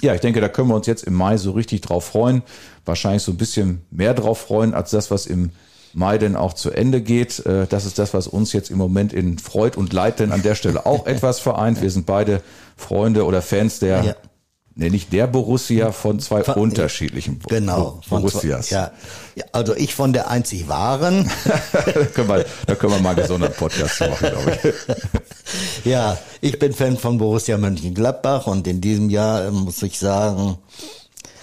Ja, 0.00 0.14
ich 0.14 0.20
denke, 0.20 0.40
da 0.40 0.48
können 0.48 0.68
wir 0.68 0.76
uns 0.76 0.86
jetzt 0.86 1.02
im 1.02 1.14
Mai 1.14 1.36
so 1.38 1.50
richtig 1.50 1.80
drauf 1.80 2.04
freuen. 2.04 2.42
Wahrscheinlich 2.84 3.24
so 3.24 3.32
ein 3.32 3.36
bisschen 3.36 3.84
mehr 3.90 4.14
drauf 4.14 4.38
freuen, 4.38 4.72
als 4.72 4.92
das, 4.92 5.10
was 5.10 5.26
im 5.26 5.50
Mai 5.94 6.18
denn 6.18 6.36
auch 6.36 6.52
zu 6.52 6.70
Ende 6.70 7.00
geht. 7.00 7.44
Äh, 7.46 7.66
Das 7.68 7.84
ist 7.84 7.98
das, 7.98 8.14
was 8.14 8.26
uns 8.26 8.52
jetzt 8.52 8.70
im 8.70 8.78
Moment 8.78 9.12
in 9.12 9.38
Freud 9.38 9.76
und 9.78 9.92
Leid 9.92 10.20
denn 10.20 10.32
an 10.32 10.42
der 10.42 10.54
Stelle 10.54 10.86
auch 10.86 11.06
etwas 11.14 11.40
vereint. 11.40 11.80
Wir 11.82 11.90
sind 11.90 12.06
beide 12.06 12.42
Freunde 12.76 13.24
oder 13.24 13.42
Fans 13.42 13.78
der, 13.80 14.02
Ja. 14.04 14.14
nee, 14.74 14.90
nicht 14.90 15.12
der 15.12 15.26
Borussia, 15.26 15.90
von 15.92 16.20
zwei 16.20 16.44
Von- 16.44 16.54
unterschiedlichen 16.56 17.40
Genau. 17.48 18.00
Bo- 18.08 18.16
Borussias. 18.20 18.70
Ja. 18.70 18.92
ja, 19.34 19.44
also 19.52 19.74
ich 19.74 19.94
von 19.94 20.12
der 20.12 20.28
einzig 20.30 20.68
wahren. 20.68 21.30
da, 21.72 21.80
können 22.14 22.28
wir, 22.28 22.44
da 22.66 22.74
können 22.74 22.92
wir 22.92 23.00
mal 23.00 23.10
einen 23.10 23.20
gesonderten 23.22 23.56
Podcast 23.56 24.00
machen, 24.00 24.30
glaube 24.30 24.58
ich. 24.62 24.74
Ja, 25.84 26.18
ich 26.42 26.58
bin 26.58 26.74
Fan 26.74 26.98
von 26.98 27.16
Borussia 27.16 27.56
Mönchengladbach 27.56 28.46
und 28.46 28.66
in 28.66 28.82
diesem 28.82 29.08
Jahr 29.08 29.46
äh, 29.46 29.50
muss 29.50 29.82
ich 29.82 29.98
sagen, 29.98 30.58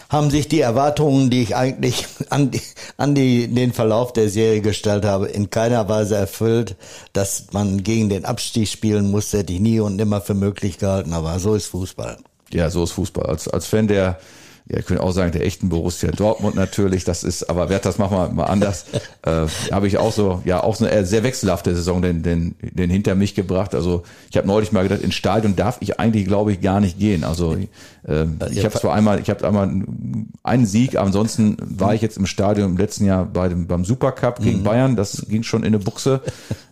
haben 0.09 0.29
sich 0.29 0.47
die 0.47 0.61
Erwartungen, 0.61 1.29
die 1.29 1.41
ich 1.41 1.55
eigentlich 1.55 2.05
an, 2.29 2.51
die, 2.51 2.61
an 2.97 3.15
die, 3.15 3.47
den 3.47 3.73
Verlauf 3.73 4.13
der 4.13 4.29
Serie 4.29 4.61
gestellt 4.61 5.05
habe, 5.05 5.27
in 5.27 5.49
keiner 5.49 5.87
Weise 5.89 6.15
erfüllt. 6.15 6.75
Dass 7.13 7.47
man 7.51 7.83
gegen 7.83 8.09
den 8.09 8.25
Abstieg 8.25 8.67
spielen 8.67 9.11
muss, 9.11 9.33
hätte 9.33 9.53
ich 9.53 9.59
nie 9.59 9.79
und 9.79 9.95
nimmer 9.95 10.21
für 10.21 10.33
möglich 10.33 10.77
gehalten, 10.77 11.13
aber 11.13 11.39
so 11.39 11.55
ist 11.55 11.67
Fußball. 11.67 12.17
Ja, 12.51 12.69
so 12.69 12.83
ist 12.83 12.91
Fußball. 12.91 13.25
Als, 13.25 13.47
als 13.47 13.65
Fan 13.65 13.87
der, 13.87 14.19
ja, 14.67 14.80
ich 14.80 14.86
könnte 14.88 15.04
auch 15.04 15.12
sagen, 15.12 15.32
der 15.32 15.45
echten 15.45 15.69
Borussia 15.69 16.10
Dortmund 16.10 16.56
natürlich, 16.56 17.04
das 17.04 17.23
ist, 17.23 17.51
aber 17.51 17.69
wer 17.69 17.78
das 17.78 17.99
machen 17.99 18.17
wir 18.17 18.30
mal 18.30 18.45
anders, 18.45 18.86
äh, 19.21 19.45
habe 19.71 19.88
ich 19.88 19.99
auch 19.99 20.12
so, 20.12 20.41
ja, 20.43 20.63
auch 20.63 20.75
so 20.75 20.86
eine 20.86 21.06
sehr 21.06 21.23
wechselhafte 21.23 21.75
Saison 21.75 22.01
den, 22.01 22.23
den, 22.23 22.56
den 22.62 22.89
hinter 22.89 23.13
mich 23.13 23.36
gebracht. 23.36 23.75
Also 23.75 24.01
ich 24.32 24.38
habe 24.38 24.47
neulich 24.47 24.71
mal 24.71 24.82
gedacht, 24.82 25.01
ins 25.01 25.13
Stadion 25.13 25.56
darf 25.56 25.78
ich 25.82 25.99
eigentlich, 25.99 26.25
glaube 26.25 26.51
ich, 26.51 26.62
gar 26.62 26.80
nicht 26.80 26.97
gehen. 26.97 27.23
Also 27.23 27.56
äh, 28.08 28.25
ich 28.49 28.65
habe 28.65 28.80
zwar 28.80 28.95
einmal, 28.95 29.19
ich 29.19 29.30
habe 29.30 29.47
einmal 29.47 29.69
einen 30.41 30.65
Sieg, 30.65 30.97
ansonsten 30.97 31.58
war 31.60 31.93
ich 31.93 32.01
jetzt 32.01 32.17
im 32.17 32.25
Stadion 32.25 32.71
im 32.71 32.78
letzten 32.78 33.06
Jahr 33.06 33.25
bei 33.25 33.49
dem, 33.49 33.67
beim 33.67 33.86
Supercup 33.86 34.39
gegen 34.39 34.63
Bayern, 34.63 34.95
das 34.95 35.28
ging 35.30 35.43
schon 35.43 35.62
in 35.62 35.67
eine 35.67 35.80
Buchse. 35.80 36.21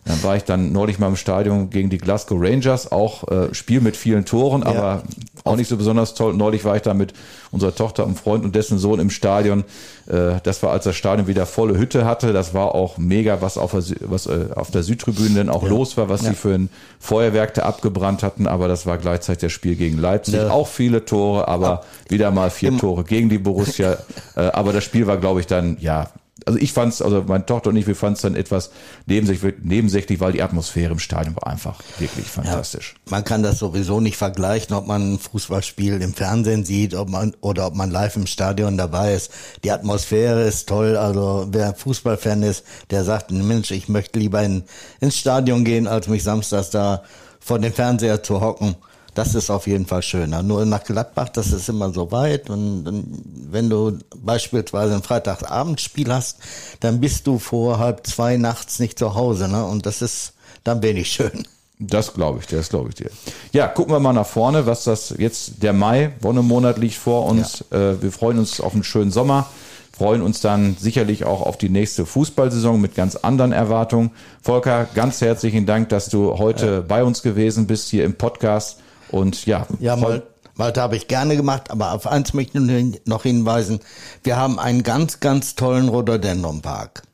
Dann 0.04 0.22
war 0.22 0.36
ich 0.36 0.44
dann 0.44 0.72
neulich 0.72 0.98
mal 0.98 1.08
im 1.08 1.16
Stadion 1.16 1.70
gegen 1.70 1.90
die 1.90 1.98
Glasgow 1.98 2.38
Rangers, 2.40 2.90
auch 2.90 3.28
äh, 3.28 3.54
Spiel 3.54 3.80
mit 3.80 3.96
vielen 3.96 4.24
Toren, 4.24 4.62
aber 4.64 5.04
auch 5.44 5.56
nicht 5.56 5.68
so 5.68 5.76
besonders 5.76 6.14
toll. 6.14 6.34
Neulich 6.34 6.64
war 6.64 6.76
ich 6.76 6.82
da 6.82 6.92
mit 6.92 7.14
unserer 7.54 7.74
Tochter 7.74 8.04
und 8.06 8.18
Freund 8.18 8.44
und 8.44 8.54
dessen 8.54 8.78
Sohn 8.78 9.00
im 9.00 9.10
Stadion. 9.10 9.64
Äh, 10.06 10.40
das 10.42 10.62
war, 10.62 10.72
als 10.72 10.84
das 10.84 10.96
Stadion 10.96 11.26
wieder 11.26 11.46
volle 11.46 11.78
Hütte 11.78 12.04
hatte. 12.04 12.32
Das 12.32 12.52
war 12.52 12.74
auch 12.74 12.98
mega, 12.98 13.40
was 13.40 13.56
auf 13.56 13.70
der, 13.72 13.82
was, 14.00 14.26
äh, 14.26 14.48
auf 14.54 14.70
der 14.70 14.82
Südtribüne 14.82 15.34
denn 15.34 15.48
auch 15.48 15.62
ja. 15.62 15.68
los 15.68 15.96
war, 15.96 16.08
was 16.08 16.22
ja. 16.22 16.30
sie 16.30 16.36
für 16.36 16.54
ein 16.54 16.68
Feuerwerk 16.98 17.54
da 17.54 17.62
abgebrannt 17.62 18.22
hatten. 18.22 18.46
Aber 18.46 18.68
das 18.68 18.86
war 18.86 18.98
gleichzeitig 18.98 19.42
das 19.42 19.52
Spiel 19.52 19.76
gegen 19.76 19.98
Leipzig. 19.98 20.34
Ja. 20.34 20.50
Auch 20.50 20.68
viele 20.68 21.04
Tore, 21.04 21.48
aber 21.48 21.82
wieder 22.08 22.30
mal 22.30 22.50
vier 22.50 22.76
Tore 22.76 23.04
gegen 23.04 23.28
die 23.28 23.38
Borussia. 23.38 23.96
Äh, 24.36 24.50
aber 24.52 24.72
das 24.72 24.82
Spiel 24.82 25.06
war, 25.06 25.18
glaube 25.18 25.40
ich, 25.40 25.46
dann, 25.46 25.76
ja, 25.80 26.08
also 26.46 26.58
ich 26.58 26.72
fand 26.72 26.92
es, 26.92 27.02
also 27.02 27.24
meine 27.26 27.46
Tochter 27.46 27.70
und 27.70 27.76
ich, 27.76 27.86
wir 27.86 27.96
fanden 27.96 28.14
es 28.14 28.22
dann 28.22 28.34
etwas 28.34 28.70
nebensächlich, 29.06 29.54
nebensächlich, 29.62 30.20
weil 30.20 30.32
die 30.32 30.42
Atmosphäre 30.42 30.92
im 30.92 30.98
Stadion 30.98 31.34
war 31.36 31.46
einfach 31.46 31.80
wirklich 31.98 32.26
fantastisch. 32.26 32.94
Ja, 33.06 33.12
man 33.12 33.24
kann 33.24 33.42
das 33.42 33.58
sowieso 33.58 34.00
nicht 34.00 34.16
vergleichen, 34.16 34.74
ob 34.74 34.86
man 34.86 35.14
ein 35.14 35.18
Fußballspiel 35.18 36.00
im 36.02 36.14
Fernsehen 36.14 36.64
sieht, 36.64 36.94
ob 36.94 37.08
man 37.08 37.34
oder 37.40 37.66
ob 37.66 37.74
man 37.74 37.90
live 37.90 38.16
im 38.16 38.26
Stadion 38.26 38.76
dabei 38.76 39.14
ist. 39.14 39.30
Die 39.64 39.70
Atmosphäre 39.70 40.42
ist 40.42 40.68
toll. 40.68 40.96
Also 40.96 41.48
wer 41.50 41.74
Fußballfan 41.74 42.42
ist, 42.42 42.64
der 42.90 43.04
sagt, 43.04 43.30
Mensch, 43.30 43.70
ich 43.70 43.88
möchte 43.88 44.18
lieber 44.18 44.42
in, 44.42 44.64
ins 45.00 45.16
Stadion 45.16 45.64
gehen, 45.64 45.86
als 45.86 46.08
mich 46.08 46.22
samstags 46.22 46.70
da 46.70 47.02
vor 47.40 47.58
dem 47.58 47.72
Fernseher 47.72 48.22
zu 48.22 48.40
hocken. 48.40 48.76
Das 49.14 49.36
ist 49.36 49.48
auf 49.48 49.66
jeden 49.66 49.86
Fall 49.86 50.02
schöner. 50.02 50.42
Nur 50.42 50.66
nach 50.66 50.82
Gladbach, 50.82 51.28
das 51.28 51.52
ist 51.52 51.68
immer 51.68 51.92
so 51.92 52.10
weit. 52.10 52.50
Und, 52.50 52.86
und 52.86 53.22
wenn 53.50 53.70
du 53.70 53.98
beispielsweise 54.16 54.94
ein 54.94 55.02
Freitagabendspiel 55.02 56.12
hast, 56.12 56.38
dann 56.80 57.00
bist 57.00 57.26
du 57.26 57.38
vor 57.38 57.78
halb 57.78 58.06
zwei 58.06 58.36
nachts 58.36 58.80
nicht 58.80 58.98
zu 58.98 59.14
Hause. 59.14 59.48
Ne? 59.48 59.64
Und 59.64 59.86
das 59.86 60.02
ist 60.02 60.32
dann 60.64 60.82
wenig 60.82 61.10
schön. 61.10 61.46
Das 61.78 62.14
glaube 62.14 62.38
ich 62.40 62.46
dir, 62.46 62.56
das 62.56 62.68
glaube 62.68 62.90
ich 62.90 62.94
dir. 62.94 63.10
Ja, 63.52 63.66
gucken 63.66 63.92
wir 63.92 64.00
mal 64.00 64.12
nach 64.12 64.26
vorne, 64.26 64.66
was 64.66 64.84
das 64.84 65.14
jetzt, 65.18 65.62
der 65.62 65.72
Mai, 65.72 66.12
Wonnemonat 66.20 66.78
liegt 66.78 66.94
vor 66.94 67.26
uns. 67.26 67.64
Ja. 67.70 67.90
Äh, 67.90 68.02
wir 68.02 68.12
freuen 68.12 68.38
uns 68.38 68.60
auf 68.60 68.74
einen 68.74 68.84
schönen 68.84 69.10
Sommer, 69.10 69.46
freuen 69.92 70.22
uns 70.22 70.40
dann 70.40 70.76
sicherlich 70.78 71.24
auch 71.24 71.42
auf 71.42 71.58
die 71.58 71.68
nächste 71.68 72.06
Fußballsaison 72.06 72.80
mit 72.80 72.94
ganz 72.94 73.16
anderen 73.16 73.52
Erwartungen. 73.52 74.12
Volker, 74.40 74.86
ganz 74.94 75.20
herzlichen 75.20 75.66
Dank, 75.66 75.88
dass 75.88 76.08
du 76.08 76.38
heute 76.38 76.66
ja. 76.66 76.80
bei 76.80 77.02
uns 77.02 77.22
gewesen 77.22 77.66
bist 77.66 77.88
hier 77.90 78.04
im 78.04 78.14
Podcast. 78.14 78.78
Und 79.14 79.46
ja, 79.46 79.64
ja 79.78 79.94
mal, 79.94 80.24
Malte 80.56 80.82
habe 80.82 80.96
ich 80.96 81.06
gerne 81.06 81.36
gemacht, 81.36 81.70
aber 81.70 81.92
auf 81.92 82.08
eins 82.08 82.34
möchte 82.34 82.58
ich 82.58 83.06
noch 83.06 83.22
hinweisen. 83.22 83.78
Wir 84.24 84.36
haben 84.36 84.58
einen 84.58 84.82
ganz, 84.82 85.20
ganz 85.20 85.54
tollen 85.54 85.88
Rhododendronpark. 85.88 87.04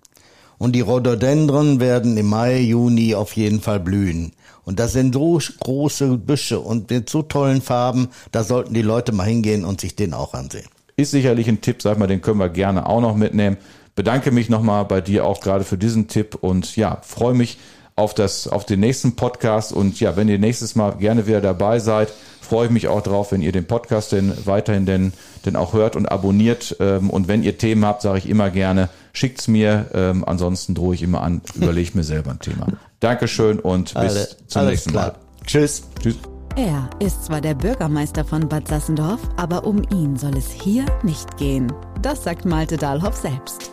Und 0.57 0.73
die 0.73 0.81
Rhododendron 0.81 1.79
werden 1.79 2.17
im 2.17 2.31
Mai, 2.31 2.59
Juni 2.61 3.15
auf 3.15 3.37
jeden 3.37 3.61
Fall 3.61 3.81
blühen. 3.81 4.33
Und 4.65 4.81
das 4.81 4.93
sind 4.95 5.13
so 5.13 5.39
große 5.61 6.17
Büsche 6.17 6.61
und 6.61 6.89
mit 6.89 7.11
so 7.11 7.21
tollen 7.21 7.61
Farben, 7.61 8.09
da 8.33 8.45
sollten 8.45 8.73
die 8.73 8.81
Leute 8.81 9.13
mal 9.13 9.25
hingehen 9.25 9.67
und 9.67 9.83
sich 9.83 9.95
den 9.95 10.15
auch 10.15 10.33
ansehen. 10.33 10.69
Ist 10.97 11.11
sicherlich 11.11 11.49
ein 11.49 11.61
Tipp, 11.61 11.83
sag 11.83 11.99
mal, 11.99 12.07
den 12.07 12.23
können 12.23 12.39
wir 12.39 12.49
gerne 12.49 12.87
auch 12.87 13.03
noch 13.03 13.15
mitnehmen. 13.15 13.59
Bedanke 13.95 14.31
mich 14.31 14.49
nochmal 14.49 14.87
bei 14.87 15.03
dir 15.03 15.27
auch 15.27 15.43
gerade 15.43 15.65
für 15.65 15.77
diesen 15.77 16.09
Tipp 16.09 16.39
und 16.41 16.77
ja, 16.77 16.99
freue 17.03 17.35
mich 17.35 17.59
auf, 18.01 18.15
das, 18.15 18.49
auf 18.49 18.65
den 18.65 18.81
nächsten 18.81 19.15
Podcast. 19.15 19.73
Und 19.73 20.01
ja, 20.01 20.17
wenn 20.17 20.29
ihr 20.29 20.39
nächstes 20.39 20.75
Mal 20.75 20.93
gerne 20.93 21.27
wieder 21.27 21.41
dabei 21.41 21.79
seid, 21.79 22.09
freue 22.41 22.67
ich 22.67 22.73
mich 22.73 22.89
auch 22.89 23.03
drauf, 23.03 23.31
wenn 23.31 23.43
ihr 23.43 23.53
den 23.53 23.67
Podcast 23.67 24.13
denn 24.13 24.33
weiterhin 24.45 24.87
denn, 24.87 25.13
denn 25.45 25.55
auch 25.55 25.75
hört 25.75 25.97
und 25.97 26.07
abonniert. 26.07 26.77
Ähm, 26.81 27.11
und 27.11 27.29
wenn 27.29 27.43
ihr 27.43 27.59
Themen 27.59 27.85
habt, 27.85 28.03
sage 28.03 28.19
ich 28.19 28.29
immer 28.29 28.51
gerne, 28.51 28.89
schickt's 29.13 29.47
mir. 29.49 29.87
Ähm, 29.93 30.25
ansonsten 30.27 30.75
drohe 30.75 30.95
ich 30.95 31.03
immer 31.03 31.21
an, 31.21 31.43
überlege 31.55 31.91
mir 31.95 32.05
selber 32.05 32.31
ein 32.31 32.41
Thema. 32.41 32.67
Dankeschön 33.01 33.61
und 33.61 33.95
bis 33.95 33.97
Alle, 33.97 34.29
zum 34.47 34.67
nächsten 34.67 34.93
Mal. 34.95 35.15
Tschüss. 35.47 35.83
Tschüss. 36.03 36.17
Er 36.57 36.91
ist 36.99 37.25
zwar 37.27 37.41
der 37.41 37.55
Bürgermeister 37.55 38.25
von 38.25 38.49
Bad 38.49 38.67
Sassendorf, 38.67 39.21
aber 39.37 39.65
um 39.65 39.83
ihn 39.93 40.17
soll 40.17 40.37
es 40.37 40.51
hier 40.51 40.85
nicht 41.03 41.37
gehen. 41.37 41.73
Das 42.03 42.25
sagt 42.25 42.45
Malte 42.45 42.77
Dahlhoff 42.77 43.17
selbst. 43.17 43.73